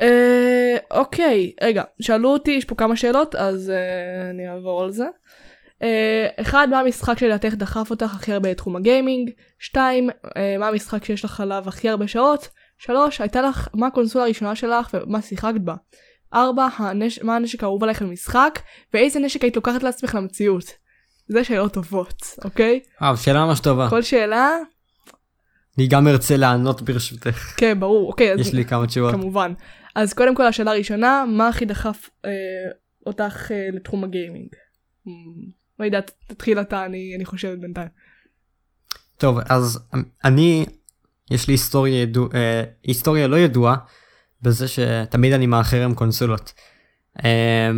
[0.00, 5.06] אה, אוקיי, רגע, שאלו אותי, יש פה כמה שאלות, אז אה, אני אעבור על זה.
[5.82, 9.30] אה, אחד, מה המשחק שלדעתך דחף אותך הכי הרבה לתחום הגיימינג?
[9.58, 12.48] שתיים, אה, מה המשחק שיש לך עליו הכי הרבה שעות?
[12.78, 15.74] שלוש, הייתה לך, מה הקונסולה הראשונה שלך ומה שיחקת בה?
[16.34, 17.22] ארבע, הנש...
[17.22, 18.58] מה הנשק האהוב עליך במשחק?
[18.94, 20.64] ואיזה נשק היית לוקחת לעצמך למציאות?
[21.28, 22.80] זה שאלות טובות, אוקיי?
[23.02, 23.90] אה, שאלה ממש טובה.
[23.90, 24.50] כל שאלה,
[25.78, 27.54] אני גם ארצה לענות ברשותך.
[27.56, 29.12] כן, ברור, אוקיי, אז יש לי כמה תשובות.
[29.12, 29.52] כמובן.
[29.94, 32.30] אז קודם כל השאלה הראשונה, מה הכי דחף אה,
[33.06, 34.48] אותך אה, לתחום הגיימינג?
[35.06, 35.10] Hmm,
[35.80, 37.88] לא יודעת, תתחיל אתה, אני, אני חושבת בינתיים.
[39.16, 39.78] טוב, אז
[40.24, 40.66] אני,
[41.30, 43.76] יש לי היסטוריה, ידוע, אה, היסטוריה לא ידועה
[44.42, 46.52] בזה שתמיד אני מאחר עם קונסולות.
[47.24, 47.70] אה,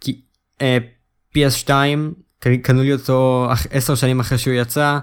[0.00, 0.22] כי
[0.62, 0.78] אה,
[1.38, 2.27] PS2, ק-
[2.62, 4.98] קנו לי אותו עשר שנים אחרי שהוא יצא,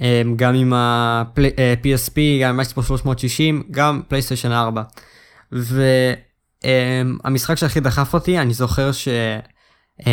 [0.00, 4.82] אה, גם עם ה-PSP, גם עם אקספו 360, גם פלייסטיישן 4.
[6.64, 9.08] והמשחק שהכי דחף אותי, אני זוכר ש...
[10.00, 10.06] Um,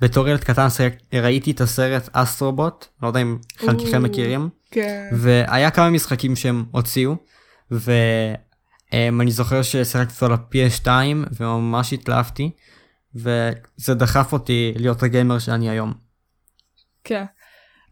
[0.00, 0.66] בתור ילד קטן
[1.14, 4.02] ראיתי את הסרט אסטרובוט, לא יודע אם חלקכם.
[4.02, 5.08] מכירים, כן.
[5.12, 7.16] והיה כמה משחקים שהם הוציאו,
[7.70, 10.88] ואני זוכר ששיחקתי אותו ל-PS2
[11.40, 12.50] וממש התלהבתי,
[13.18, 15.92] וזה דחף אותי להיות הגיימר שאני היום.
[17.04, 17.24] כן.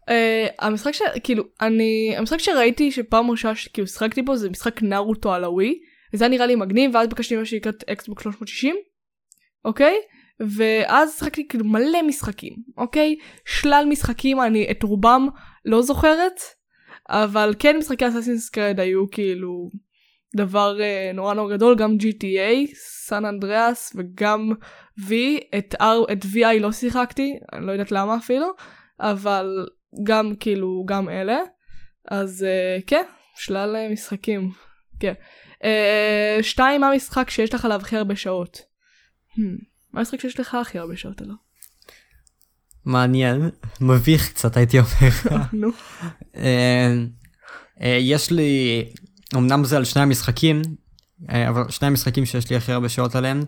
[0.09, 1.01] Uh, המשחק ש...
[1.23, 2.13] כאילו, אני...
[2.17, 5.79] המשחק שראיתי שפעם ראשונה שכאילו שיחקתי בו זה משחק נרוטו על הווי,
[6.13, 8.75] זה היה נראה לי מגניב, ואז ביקשתי משהו שנקראת אקסבוק 360,
[9.65, 9.95] אוקיי?
[10.39, 13.15] ואז שחקתי כאילו מלא משחקים, אוקיי?
[13.45, 15.27] שלל משחקים, אני את רובם
[15.65, 16.41] לא זוכרת,
[17.09, 19.69] אבל כן משחקי אסאסינס קרד היו כאילו
[20.35, 24.51] דבר uh, נורא נורא גדול, גם GTA, סן אנדריאס וגם
[24.99, 25.11] V,
[25.57, 28.47] את, R, את VI לא שיחקתי, אני לא יודעת למה אפילו,
[28.99, 29.67] אבל
[30.03, 31.37] גם כאילו, גם אלה.
[32.11, 33.03] אז uh, כן,
[33.35, 34.51] שלל uh, משחקים.
[34.99, 35.13] כן.
[35.53, 38.61] Uh, שתיים, מה המשחק שיש לך עליו הכי הרבה שעות?
[39.31, 39.39] Hmm,
[39.93, 41.35] מה המשחק שיש לך הכי הרבה שעות עליו?
[42.85, 43.49] מעניין,
[43.81, 45.43] מביך קצת הייתי אומר.
[45.53, 45.69] נו.
[47.81, 48.83] יש לי,
[49.35, 50.61] אמנם זה על שני המשחקים,
[51.29, 53.43] אבל שני המשחקים שיש לי הכי הרבה שעות עליהם.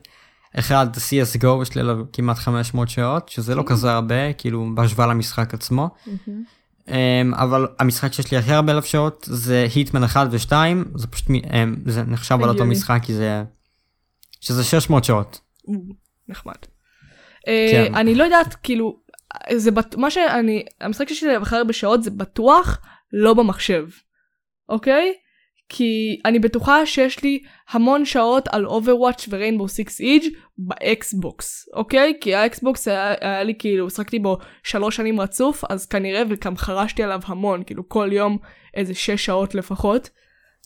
[0.59, 5.53] אחד CSGO יש לי עליו כמעט 500 שעות, שזה לא כזה הרבה, כאילו בהשוואה למשחק
[5.53, 5.89] עצמו.
[6.85, 6.91] Um,
[7.33, 10.53] אבל המשחק שיש לי הכי הרבה אלף שעות זה Hitman 1 ו2
[10.95, 11.31] זה פשוט um,
[11.85, 12.65] זה נחשב על אותו.
[12.65, 13.43] משחק כי זה
[14.41, 15.39] שזה 600 שעות.
[16.29, 16.55] נחמד.
[17.47, 17.95] אה, כן.
[17.95, 18.99] אני לא יודעת, כאילו,
[19.55, 19.71] זה.
[19.97, 22.79] מה שאני, המשחק שיש לי הכי הרבה שעות זה בטוח
[23.13, 23.87] לא במחשב,
[24.69, 25.13] אוקיי?
[25.69, 27.39] כי אני בטוחה שיש לי
[27.69, 30.23] המון שעות על Overwatch ו Rainbow 6 Siege
[30.57, 32.13] באקסבוקס, אוקיי?
[32.21, 37.03] כי האקסבוקס היה, היה לי כאילו, שחקתי בו שלוש שנים רצוף, אז כנראה וגם חרשתי
[37.03, 38.37] עליו המון, כאילו כל יום
[38.73, 40.09] איזה שש שעות לפחות.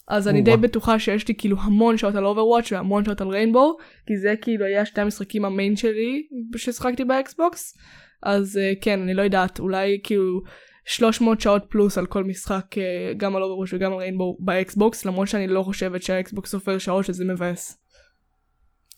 [0.08, 0.58] אז אני די.
[0.58, 3.78] בטוחה שיש לי כאילו המון שעות על Overwatch והמון שעות על Rainbow,
[4.08, 6.24] כי זה כאילו היה שתי המשחקים ה main שלי
[6.56, 7.78] ששחקתי באקסבוקס.
[8.24, 10.41] אז uh, כן, אני לא יודעת, אולי כאילו
[10.86, 12.78] 300 שעות פלוס על כל משחק, uh,
[13.18, 17.26] גם על Overwatch וגם על Rainbow באקסבוקס, למרות שאני לא חושבת שהאקסבוקס סופר שעות שזה
[17.26, 17.78] מבאס.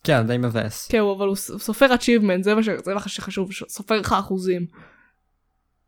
[0.04, 0.88] כן די מבאס.
[0.88, 4.66] כן, אבל הוא סופר achievement, זה מה ש- זה שחשוב, ש- סופר לך אחוזים.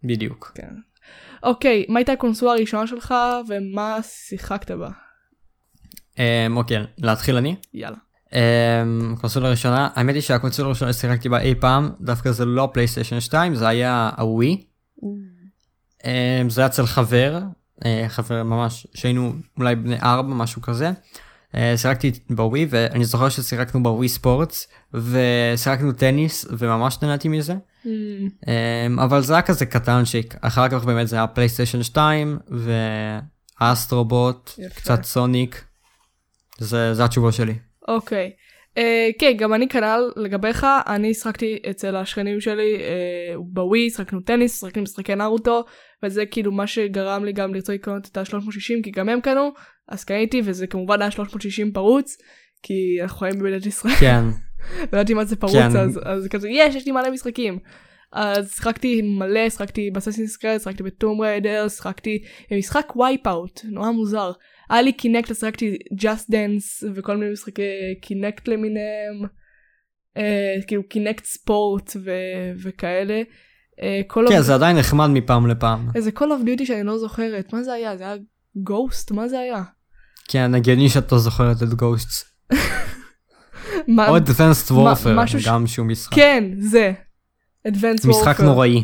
[0.04, 0.52] בדיוק.
[0.56, 0.74] כן.
[1.44, 3.14] אוקיי, מה הייתה הקונסולה הראשונה שלך
[3.48, 4.90] ומה שיחקת בה?
[6.16, 6.20] Um,
[6.56, 7.56] אוקיי להתחיל אני.
[7.74, 7.98] יאללה.
[8.30, 13.20] Um, קונסולה ראשונה האמת היא שהקונסולה הראשונה ששיחקתי בה אי פעם דווקא זה לא פלייסטיישן
[13.20, 14.66] 2 זה היה הווי.
[16.02, 16.06] Um,
[16.50, 17.40] זה היה אצל חבר
[17.80, 20.92] uh, חבר ממש שהיינו אולי בני ארבע משהו כזה.
[21.52, 27.54] Uh, שיחקתי בווי ואני זוכר ששיחקנו ב Wii Sports ושיחקנו טניס וממש נהניתי מזה.
[27.54, 27.88] Mm,
[28.42, 32.38] Um, אבל זה היה כזה קטנצ'יק אחר כך באמת זה היה פלייסטיישן 2
[33.62, 34.76] ו Astro Bot יפה.
[34.76, 35.64] קצת סוניק.
[36.58, 37.56] זה, זה התשובה שלי.
[37.88, 38.26] אוקיי.
[38.26, 38.30] אה,
[39.20, 44.84] כן, גם אני כנ"ל לגביך, אני שחקתי אצל השכנים שלי אה, בווי, שחקנו טניס, שחקנו
[44.84, 45.64] משחקי נרוטו,
[46.04, 49.52] וזה כאילו מה שגרם לי גם לרצות לקנות את ה-360, כי גם הם קנו,
[49.90, 52.18] אז קניתי, וזה כמובן היה 360 פרוץ,
[52.64, 54.24] כי אנחנו חיים במדינת ישראל, כן.
[54.94, 55.78] לא ידעתי מה זה פרוץ, כן.
[55.78, 57.60] אז, אז כזה, יש, יש לי מלא משחקים.
[58.14, 63.92] אז שיחקתי מלא, שיחקתי ב Assassin's Creed, שיחקתי ב Tomb Raider, שיחקתי במשחק Wipeout, נורא
[63.92, 64.32] מוזר.
[64.70, 67.62] היה לי Kinect, אז שיחקתי Just Dance וכל מיני משחקי
[68.02, 69.22] Kinect למיניהם.
[70.18, 72.12] אה, כאילו Kinect Sport ו-
[72.64, 73.22] וכאלה.
[73.82, 75.88] אה, Call of- כן זה עדיין נחמד מפעם לפעם.
[75.96, 77.98] איזה Call of Duty שאני לא זוכרת, מה זה היה?
[77.98, 78.16] זה היה
[78.56, 79.12] גוסט?
[79.12, 79.64] מה זה היה?
[80.28, 82.26] כן הגיוני שאת לא זוכרת את גוסטס.
[83.88, 86.16] מה- או Advanced מה- Warfare גם שהוא משחק.
[86.16, 86.92] כן, זה.
[87.68, 88.44] Advanced משחק Warfare.
[88.44, 88.84] נוראי.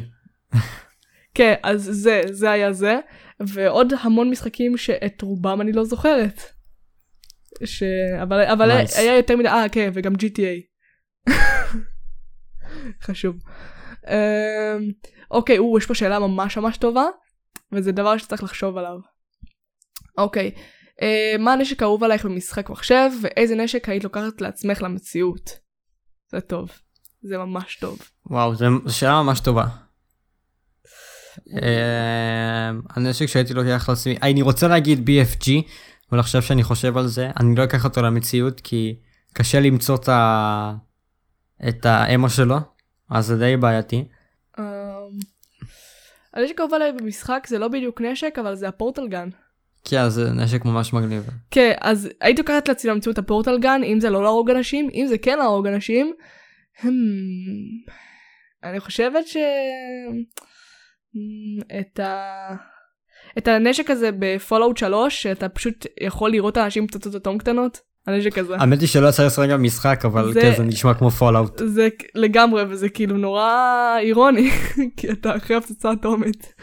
[1.36, 3.00] כן, אז זה, זה היה זה,
[3.48, 6.42] ועוד המון משחקים שאת רובם אני לא זוכרת.
[7.66, 7.84] ש...
[8.22, 9.00] אבל, אבל Nice.
[9.00, 10.64] היה יותר מדי, אה כן, וגם GTA.
[13.06, 13.36] חשוב.
[14.08, 14.92] אמ,
[15.32, 17.06] אוקיי, או, יש פה שאלה ממש ממש טובה,
[17.72, 18.98] וזה דבר שצריך לחשוב עליו.
[20.18, 20.52] אוקיי,
[21.02, 25.50] אה, מה הנשק האהוב עלייך במשחק מחשב, ואיזה נשק היית לוקחת לעצמך למציאות?
[26.32, 26.72] זה טוב.
[27.22, 28.00] זה ממש טוב.
[28.26, 29.66] וואו זו שאלה ממש טובה.
[31.54, 35.50] אה, הנשק שהייתי לוקח לעצמי אני רוצה להגיד BFG
[36.12, 38.96] אבל עכשיו שאני חושב על זה אני לא אקח אותו למציאות כי
[39.34, 40.74] קשה למצוא את ה...
[41.70, 42.58] את ה ammo שלו
[43.10, 44.06] אז זה די בעייתי.
[44.60, 44.64] אמ,
[46.34, 49.30] הנשק האהוב עליי במשחק זה לא בדיוק נשק, אבל זה ה portal gun.
[49.84, 51.30] כן זה נשק ממש מגניב.
[51.52, 55.06] כן, אז הייתי לוקחת לעצמי למציאות ה portal gun, אם זה לא להרוג אנשים, אם
[55.10, 56.14] זה כן להרוג אנשים,
[56.82, 56.86] hmm,
[58.64, 59.38] אני חושבת ש...
[61.16, 62.30] hmm, את ה...
[63.38, 68.38] את הנשק הזה ב Fallout 3, שאתה פשוט יכול לראות אנשים פצצות אטום קטנות, הנשק
[68.38, 68.56] הזה.
[68.60, 71.62] האמת היא שלא יצא לשחק במשחק אבל זה- כן זה נשמע כמו Fallout.
[71.66, 73.50] זה לגמרי, וזה כאילו נורא
[74.00, 74.50] אירוני,
[74.98, 76.54] כי אתה אחרי הפצצה אטומית.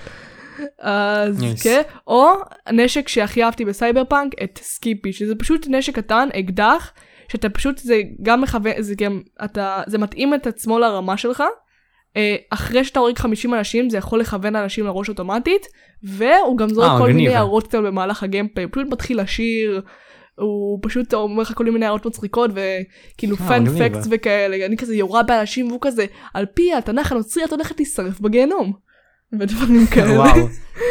[0.78, 1.62] אז Nice.
[1.62, 2.30] כן, או
[2.66, 6.92] הנשק שהכי אהבתי בסייבר פאנק, את Skippy, שזה פשוט נשק קטן, אקדח,
[7.28, 11.42] שאתה פשוט, זה גם מכוון, זה גם, אתה, זה מתאים את עצמו לרמה שלך.
[12.16, 15.66] אה, אחרי שאתה הורג 50 אנשים, זה יכול לכוון אנשים לראש אוטומטית,
[16.02, 17.12] והוא גם זורק אה, כל.
[17.12, 19.82] מיני הערות קטנות במהלך ה gameplay, הוא פשוט מתחיל לשיר,
[20.38, 23.88] הוא פשוט אומר לך כל מיני הערות מצחיקות וכאילו אה, fun מגניב.
[23.88, 28.20] facts וכאלה, אני כזה יורה באנשים והוא כזה, על פי התנ"ך הנוצרי את הולכת להישרף
[28.20, 28.72] בגיהנום.
[29.38, 30.12] ודברים כאלה.
[30.12, 30.48] וואו,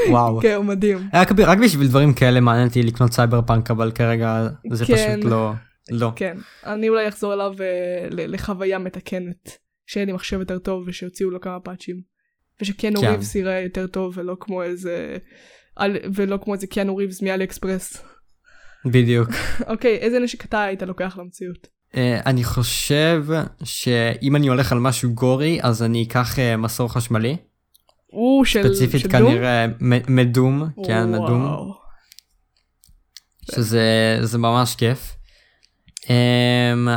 [0.09, 0.41] וואו.
[0.41, 0.97] כן, הוא מדהים.
[1.13, 4.95] רק, רק בשביל דברים כאלה מעניין אותי לקנות סייבר פאנק אבל כרגע זה כן.
[4.95, 5.51] פשוט לא,
[5.91, 6.11] לא.
[6.15, 9.57] כן, אני אולי אחזור אליו אה, לחוויה מתקנת,
[9.89, 12.01] שיהיה לי מחשב יותר טוב ושיוציאו לו כמה פאצ'ים.
[12.61, 13.07] ושקיאנו כן.
[13.11, 15.17] ריבס ייראה יותר טוב ולא כמו איזה,
[15.75, 18.03] על- ולא כמו איזה קיאנו ריבס מאלי אקספרס.
[18.85, 19.29] בדיוק.
[19.67, 21.67] אוקיי, איזה נשק אתה היית לוקח למציאות?
[21.95, 23.25] אה, אני חושב
[23.63, 27.37] שאם אני הולך על משהו גורי אז אני אקח אה, מסור חשמלי.
[28.07, 29.09] הוא של ספציפית של?
[29.11, 31.73] כנראה מ- מדום, כן מדום, וואו.
[33.55, 35.15] שזה זה ממש כיף.
[36.09, 36.87] אמ,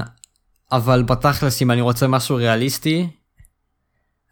[0.72, 3.08] אבל בתכלס אם אני רוצה משהו ריאליסטי,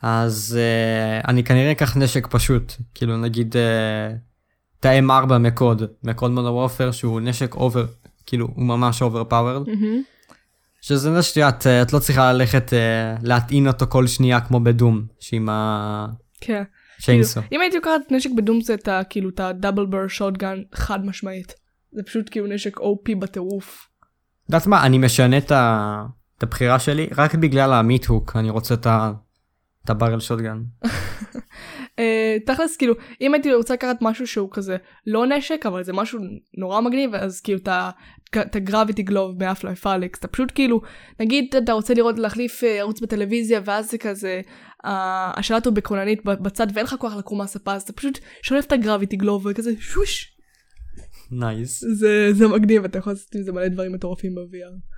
[0.03, 3.59] אז uh, אני כנראה אקח נשק פשוט, כאילו נגיד uh,
[4.81, 7.87] את ה-M4 מ Call, מ Call of Modern Warfare שהוא נשק over,
[8.27, 10.03] כאילו הוא ממש overpowered, מהמם.
[10.81, 14.68] שזה נשק שאת אה, את לא צריכה ללכת uh, להטעין אותו כל שנייה כמו ב
[14.68, 15.49] Doom, שעם
[16.41, 16.63] כן.
[16.99, 17.41] ה chainsaw.
[17.41, 20.09] כאילו, אם הייתי לוקחת נשק ב Doom זה את ה- כאילו את ה double barrel
[20.09, 21.55] shotgun חד משמעית.
[21.93, 23.87] זה פשוט כאילו נשק OP בטירוף.
[24.45, 26.05] את יודעת מה, אני משנה את, ה...
[26.41, 29.13] את הבחירה שלי רק בגלל ה meat hook, אני רוצה את, ה...
[29.85, 30.63] את ה barrel shotgun.
[31.99, 34.77] אה, תכלס כאילו אם הייתי רוצה לקחת משהו שהוא כזה
[35.07, 36.21] לא נשק אבל זה משהו
[36.59, 37.91] נורא מגניב אז כאילו את ה-
[38.41, 40.81] את ה gravity glove מ Half-Life: Alyx אתה פשוט כאילו
[41.21, 44.41] נגיד אתה רוצה לראות להחליף אה, ערוץ בטלוויזיה ואז זה כזה
[44.85, 48.73] השלט הוא בכוננית ב- בצד ואין לך כוח לקום מהספה אז אתה פשוט שולף את
[48.73, 50.37] ה gravity glove וכזה שוש
[51.31, 51.85] nice.
[51.99, 54.90] זה זה מגניב אתה יכול לעשות עם זה מלא דברים מטורפים ב-VR.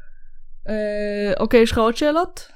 [0.68, 2.48] אה, אוקיי יש לך עוד שאלות?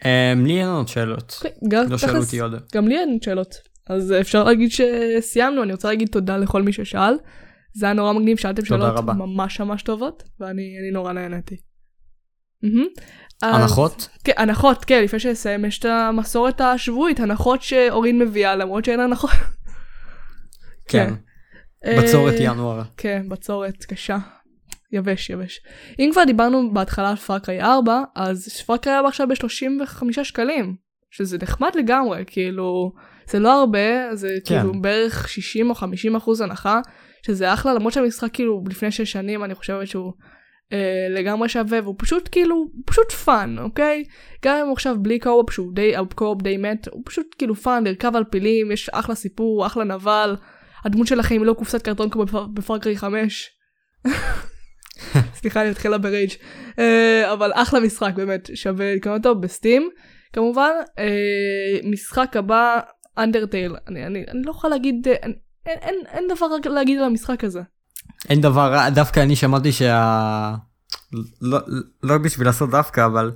[0.00, 1.34] Um, לי אין עוד שאלות.
[1.36, 2.54] אוקיי, גם, לא שאלו אותי עוד.
[2.74, 3.54] גם לי אין שאלות.
[3.86, 7.14] אז אה, אפשר להגיד שסיימנו, אני רוצה להגיד תודה לכל מי ששאל.
[7.74, 9.12] זה היה נורא מגניב, שאלתם שאלות רבה.
[9.12, 11.56] ממש ממש טובות, ואני אני נורא נהניתי.
[13.42, 14.08] אז- הנחות?
[14.24, 19.30] כן, הנחות, כן, לפני שנסיים, יש את המסורת השבועית, הנחות שאורין מביאה, למרות שאין הנחות.
[20.88, 21.14] כן.
[21.86, 22.82] אה, בצורת ינואר.
[22.96, 24.18] כן, בצורת קשה.
[24.94, 25.60] יבש, יבש.
[25.98, 30.76] אם כבר דיברנו בהתחלה על Far Cry 4, אז Far Cry 4 עכשיו ב-35 שקלים,
[31.10, 32.92] שזה נחמד לגמרי, כאילו,
[33.28, 34.60] זה לא הרבה, זה כן.
[34.60, 36.80] כאילו בערך 60 או 50 אחוז הנחה,
[37.26, 40.12] שזה אחלה, למרות שהמשחק כאילו לפני 6 שנים, אני חושבת שהוא
[40.72, 44.04] אה, לגמרי שווה, והוא פשוט כאילו, הוא פשוט fun, אוקיי?
[44.44, 47.54] גם אם הוא עכשיו בלי co-op, שהוא די, ה co-op די מת, הוא פשוט כאילו
[47.54, 50.36] fun, לרכב על פילים, יש אחלה סיפור, אחלה נבל.
[50.84, 53.50] הדמות שלכם היא לא קופסת קרטון כמו ב Far- ב Far Cry 5.
[55.38, 56.30] סליחה אני מתחילה ב rage
[56.78, 59.88] אה, אבל אחלה משחק באמת שווה לקנות אותו ב Steam.
[60.32, 62.80] כמובן אה, משחק הבא
[63.18, 65.34] Undertale אני, אני, אני לא יכולה להגיד אה, אני,
[65.66, 67.60] אין, אין, אין דבר רק להגיד על המשחק הזה.
[68.28, 70.54] אין דבר דווקא אני שמעתי שה...
[71.42, 71.58] לא,
[72.02, 73.32] לא בשביל לעשות דווקא, אבל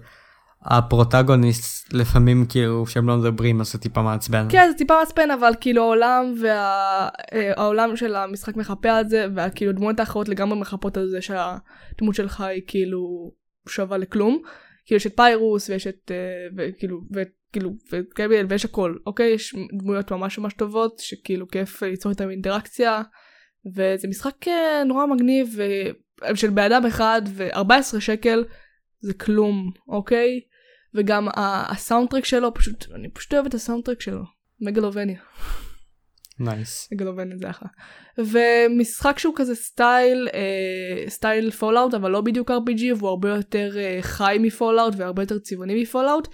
[0.63, 4.47] הפרוטגוניסט לפעמים כאילו שהם לא מדברים אז זה טיפה מעצבן.
[4.51, 10.01] כן זה טיפה מעצבן אבל כאילו העולם והעולם של המשחק מחפה על זה וכאילו הדמויות
[10.01, 13.33] האחרות לגמרי מחפות על זה שהדמות שלך היא כאילו
[13.69, 14.43] שווה לכלום.
[14.87, 16.17] כאילו יש את פיירוס ויש את אה,
[16.57, 22.31] וכאילו וכאילו וגביאל ויש הכל אוקיי יש דמויות ממש ממש טובות שכאילו כיף ליצור איתם
[22.31, 23.03] אינטראקציה
[23.77, 25.59] וזה משחק אה, נורא מגניב
[26.35, 28.45] של בן אדם אחד ו-14 שקל
[29.01, 30.41] זה כלום אוקיי?
[30.95, 34.23] וגם ה soundtrack שלו פשוט אני פשוט אוהב את ה soundtrack שלו.
[34.61, 35.21] Megalovania.
[36.41, 36.89] Nice.
[36.93, 37.69] Megalovania זה אחלה.
[38.19, 43.99] ומשחק שהוא כזה style אה, style Fallout אבל לא בדיוק RPG והוא הרבה יותר אה,
[44.01, 46.29] חי מ Fallout והרבה יותר צבעוני מ Fallout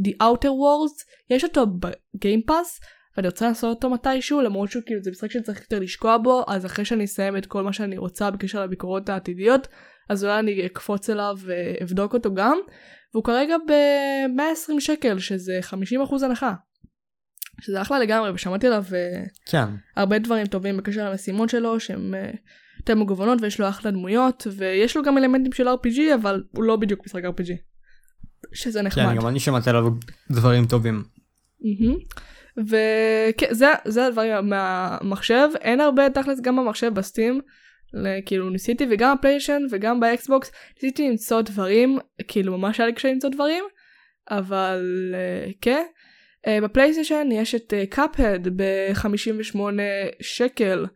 [0.00, 2.80] The Outer Worlds יש אותו ב Game Pass
[3.16, 6.66] ואני רוצה לעשות אותו מתישהו למרות שהוא כאילו זה משחק שאני יותר לשקוע בו אז
[6.66, 9.68] אחרי שאני אסיים את כל מה שאני רוצה בקשר לביקורות העתידיות
[10.10, 12.58] אז אולי אני אקפוץ אליו ואבדוק אותו גם
[13.14, 16.54] והוא כרגע ב-120 שקל שזה 50% הנחה.
[17.60, 19.64] שזה אחלה לגמרי ושמעתי עליו אה, כן.
[19.96, 22.30] הרבה דברים טובים בקשר למשימות שלו שהן אה,
[22.78, 26.76] יותר מגוונות ויש לו אחלה דמויות ויש לו גם אלמנטים של RPG אבל הוא לא
[26.76, 27.52] בדיוק משחק RPG.
[28.52, 29.04] שזה נחמד.
[29.04, 29.84] כן, גם אני שמעתי עליו
[30.30, 31.02] דברים טובים.
[32.56, 37.40] וכן זה זה הדברים מהמחשב אין הרבה תכלס גם במחשב בסטים.
[38.26, 42.92] כאילו ניסיתי וגם ב PlayStation וגם ב Xbox ניסיתי למצוא דברים כאילו ממש היה לי
[42.92, 43.64] קשה למצוא דברים
[44.30, 45.84] אבל אה, כן.
[46.46, 49.58] אה, ב PlayStation יש את Cuphead ב-58
[50.22, 50.86] שקל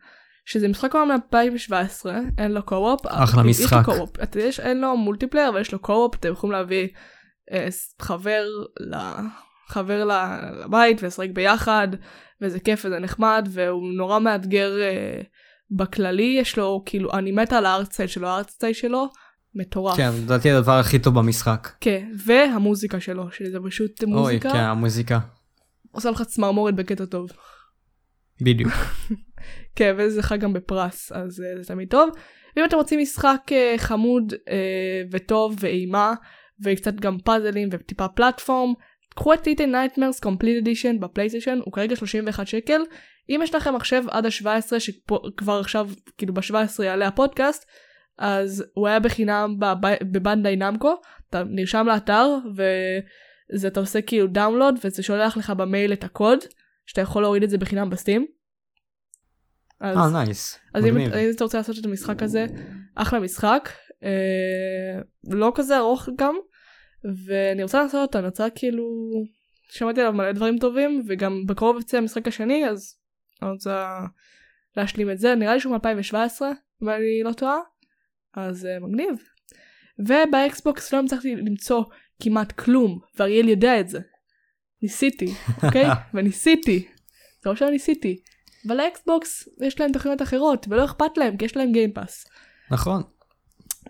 [0.46, 2.06] שזה משחק עולם מ-2017
[2.38, 3.06] אין לו co-op.
[3.06, 3.84] אחלה אבל יש לו משחק.
[3.84, 4.20] co-op.
[4.22, 6.88] אתה- יש, אין לו multiplayer אבל יש לו co-op אתם יכולים להביא
[7.52, 7.66] אה,
[8.02, 8.44] חבר
[8.80, 8.94] ל...
[9.68, 10.04] חבר
[10.64, 11.88] לבית ולשחק ביחד
[12.42, 15.20] וזה כיף וזה נחמד והוא נורא מאתגר אה,
[15.70, 19.08] בכללי יש לו, כאילו, אני מתה על הארטסטייל שלו, הארטסטייל שלו
[19.54, 19.96] מטורף.
[19.96, 21.68] כן, לדעתי הדבר הכי טוב במשחק.
[21.80, 25.18] כן, והמוזיקה שלו, שזה פשוט אוי, מוזיקה, כן, המוזיקה.
[25.92, 27.28] עושה לך צמרמורת בקטע טוב.
[28.40, 28.72] בדיוק.
[29.76, 32.10] כן, וזה זכה גם בפרס, אז uh, זה תמיד טוב.
[32.56, 34.46] ואם אתם רוצים משחק uh, חמוד uh,
[35.10, 36.14] וטוב ואימה,
[36.64, 38.72] וקצת גם פאזלים וטיפה פלטפורם,
[39.14, 42.80] קחו את Little Nightmares Complete Edition ב PlayStation, הוא כרגע 31 שקל.
[43.30, 47.66] אם יש לכם מחשב עד ה-17, שכבר עכשיו, כאילו ב-17 יעלה הפודקאסט,
[48.18, 50.94] אז הוא היה בחינם בב- ב Bandai Namco,
[51.30, 56.38] אתה נרשם לאתר, וזה אתה עושה כאילו download, וזה שולח לך במייל את הקוד,
[56.86, 58.26] שאתה יכול להוריד את זה בחינם ב Steam.
[59.80, 60.58] אז, אה, nice.
[60.74, 60.98] אז אם.
[60.98, 62.46] אם אתה רוצה לעשות את המשחק הזה,
[62.94, 63.68] אחלה משחק,
[64.04, 65.00] אה,
[65.30, 66.34] לא כזה ארוך גם,
[67.26, 68.84] ואני רוצה לעשות אותו, אני רוצה כאילו,
[69.70, 72.96] שמעתי עליו מלא דברים טובים, וגם בקרוב יצא המשחק השני, אז
[73.44, 73.98] אני רוצה
[74.76, 76.42] להשלים את זה, נראה לי שהוא מ-2017,
[76.82, 77.56] אם אני לא טועה,
[78.36, 79.08] אז אה, מגניב.
[79.98, 81.84] וב Xbox לא הצלחתי למצוא
[82.22, 83.98] כמעט כלום, ואריאל יודע את זה.
[84.82, 85.86] ניסיתי, אוקיי?
[86.14, 86.88] וניסיתי.
[87.42, 88.16] זה לא שלא ניסיתי.
[88.66, 92.26] אבל ל Xbox יש להם תוכניות אחרות, ולא אכפת להם, כי יש להם Game Pass.
[92.70, 93.02] נכון.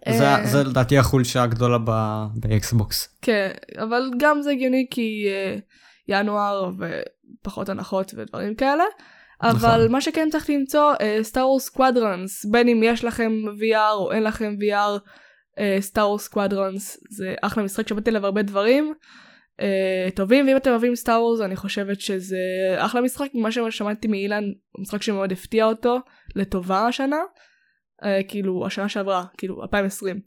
[0.06, 3.18] אה, זה- זה לדעתי החולשה הגדולה ב- ב Xbox.
[3.22, 5.60] כן, אבל גם זה הגיוני כי אה,
[6.08, 6.70] ינואר
[7.40, 8.84] ופחות הנחות ודברים כאלה.
[9.50, 9.92] אבל נכון.
[9.92, 10.92] מה שכן צריך למצוא,
[11.22, 15.00] Star Wars Squadrons, בין אם יש לכם VR או אין לכם VR,
[15.80, 18.94] Star Wars Squadrons זה אחלה משחק ששמעתי עליו הרבה דברים
[19.60, 22.36] אה, טובים, ואם אתם אוהבים Star Wars אני חושבת שזה
[22.76, 24.44] אחלה משחק, ממה ששמעתי מאילן,
[24.78, 25.98] משחק שמאוד הפתיע אותו
[26.36, 27.20] לטובה השנה.
[28.02, 30.20] אה, כאילו השנה שעברה, כאילו 2020.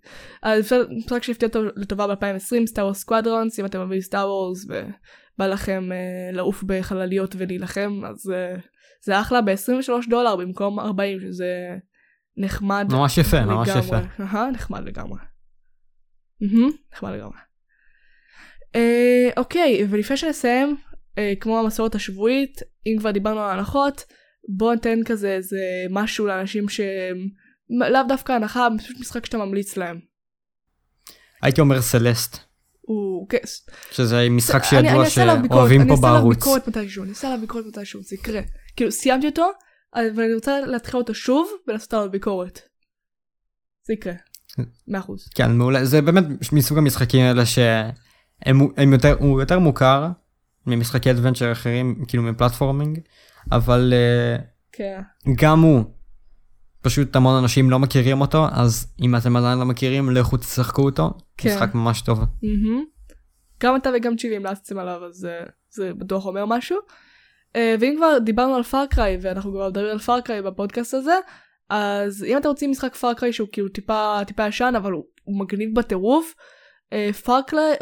[0.44, 5.48] אז משחק שהפתיע אותו לטובה ב-2020, Star Wars Squadrons, אם אתם אוהבים Star Wars ובא
[5.48, 8.62] לכם אה, לעוף בחלליות ולהילחם, אז אה,
[9.04, 11.78] זה אחלה ב-23 דולר במקום 40, שזה
[12.38, 13.86] נחמד ממש יפה, ממש לגמרי.
[13.86, 14.24] יפה.
[14.24, 15.20] אהה, נחמד לגמרי.
[16.94, 17.38] נחמד לגמרי.
[18.76, 20.78] אה, אוקיי, ולפני שנסיים,
[21.18, 24.06] אה, כמו המסורת השבועית, אם כבר דיברנו על הנחות,
[24.58, 25.58] בוא ניתן כזה איזה
[25.90, 27.18] משהו לאנשים שהם
[27.70, 30.00] לאו דווקא הנחה, פשוט משחק שאתה ממליץ להם.
[31.42, 32.47] הייתי אומר סלסט,
[32.88, 33.38] הוא כן.
[33.92, 36.38] שזה משחק שידוע אעשה עליו ביקורת, שאוהבים אני פה אעשה עליו בערוץ.
[36.38, 38.42] ביקורת מתישהו, אני אעשה עליו ביקורת מתישהו, זה יקרה.
[38.76, 39.50] כאילו סיימתי אותו,
[39.96, 42.62] אבל אני רוצה להתחיל אותו שוב ולעשות עליו ביקורת.
[43.88, 44.14] זה יקרה.
[44.88, 45.28] מאה אחוז.
[45.36, 45.86] כן, מעולה.
[45.86, 50.08] זה באמת מסוג המשחקים האלה שהם הם יותר, הוא יותר מוכר
[50.66, 53.00] ממשחקי adventure אחרים, כאילו מ platforming,
[53.52, 55.02] אבל אה, כן.
[55.36, 55.84] גם הוא,
[56.82, 61.10] פשוט המון אנשים לא מכירים אותו, אז אם אתם עדיין לא מכירים, לכו תשחקו אותו.
[61.38, 61.50] כן.
[61.50, 62.20] משחק ממש טוב.
[62.20, 62.84] מהמם.
[63.64, 66.78] גם אתה וגם צ'ילי המלצתם עליו אז אה, זה בטוח אומר משהו.
[67.56, 71.16] אה, ואם כבר דיברנו על Far Cry ואנחנו כבר מדברים על Far Cry בפודקאסט הזה
[71.70, 75.40] אז אם אתם רוצים משחק Far Cry שהוא כאילו טיפה טיפה ישן אבל הוא, הוא
[75.40, 76.36] מגניב בטירוף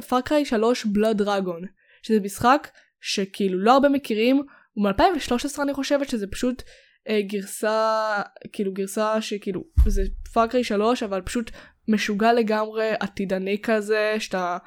[0.08, 1.62] Far Cry 3 Blood Dragon
[2.02, 2.68] שזה משחק
[3.02, 4.42] שכאילו לא הרבה מכירים
[4.74, 6.64] הוא מ-2013 אני חושבת שזה פשוט
[7.28, 8.22] גרסה
[8.54, 10.02] כאילו גרסה שכאילו זה
[10.34, 11.52] Far Cry 3 אבל פשוט
[11.88, 14.58] משוגע לגמרי עתידני כזה שאתה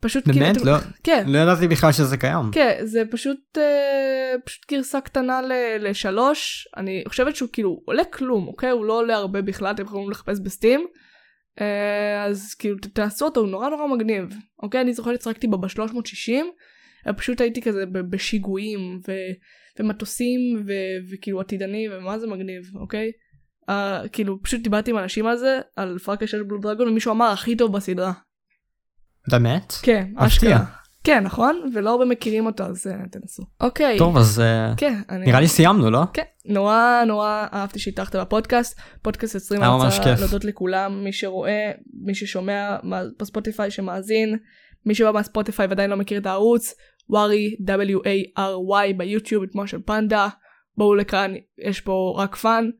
[0.00, 0.56] פשוט באמת?
[0.56, 1.24] כאילו, לא- כן.
[1.26, 2.50] לא ידעתי בכלל שזה קיים.
[2.52, 6.68] כן זה פשוט אה, פשוט גרסה קטנה ל- לשלוש.
[6.76, 8.70] אני חושבת שהוא כאילו עולה כלום אוקיי?
[8.70, 10.86] הוא לא עולה הרבה בכלל אתם יכולים לחפש ב Steam.
[11.60, 14.24] אה, אז כאילו תעשו אותו הוא נורא נורא מגניב.
[14.62, 14.80] אוקיי?
[14.80, 16.30] אני זוכרת שצחקתי בו ב-360
[17.16, 19.32] פשוט הייתי כזה בשיגועים ו-
[19.80, 23.12] ומטוסים ו- וכאילו עתידני ומה זה מגניב אוקיי.
[23.70, 27.26] Uh, כאילו פשוט דיברתי עם אנשים על זה על פארקה של בלו דרגון ומישהו אמר
[27.26, 28.12] הכי טוב בסדרה.
[29.28, 29.72] באמת?
[29.82, 30.08] כן.
[30.16, 30.64] אשכרה.
[31.04, 31.70] כן, נכון?
[31.74, 33.42] ולא הרבה מכירים אותו, אז אה, תנסו.
[33.60, 33.98] אוקיי.
[33.98, 35.26] טוב, אז אה, כן, אני...
[35.26, 36.00] נראה לי סיימנו, לא?
[36.12, 38.80] כן, נורא נורא אהבתי שהתארחת בפודקאסט.
[39.02, 40.14] פודקאסט 20 היה אני רוצה.
[40.20, 41.70] להודות לכולם, מי שרואה,
[42.04, 42.76] מי ששומע
[43.20, 44.38] ב Spotify שמאזין,
[44.86, 46.74] מי שבא מה Spotify ועדיין לא מכיר את הערוץ,
[47.08, 50.28] Wary, W-A-R-Y ב YouTube, כמו של פנדה,
[50.76, 52.70] בואו לכאן, יש פה רק fun,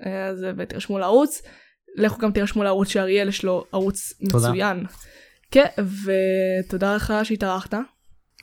[0.00, 1.42] אז אה, ותירשמו לערוץ.
[1.96, 4.48] לכו גם תירשמו לערוץ שאריאל יש לו ערוץ תודה.
[4.48, 4.84] מצוין.
[5.50, 7.74] כן, ותודה לך שהתארחת,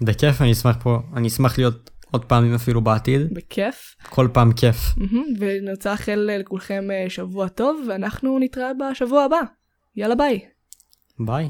[0.01, 3.33] בכיף, אני אשמח פה, אני אשמח להיות עוד פעמים אפילו בעתיד.
[3.33, 3.95] בכיף.
[4.09, 4.75] כל פעם כיף.
[4.97, 9.39] מהמם, ואני רוצה לאחל לכולכם אה, שבוע טוב, ואנחנו נתראה בשבוע הבא.
[9.95, 10.39] יאללה ביי.
[11.19, 11.49] ביי.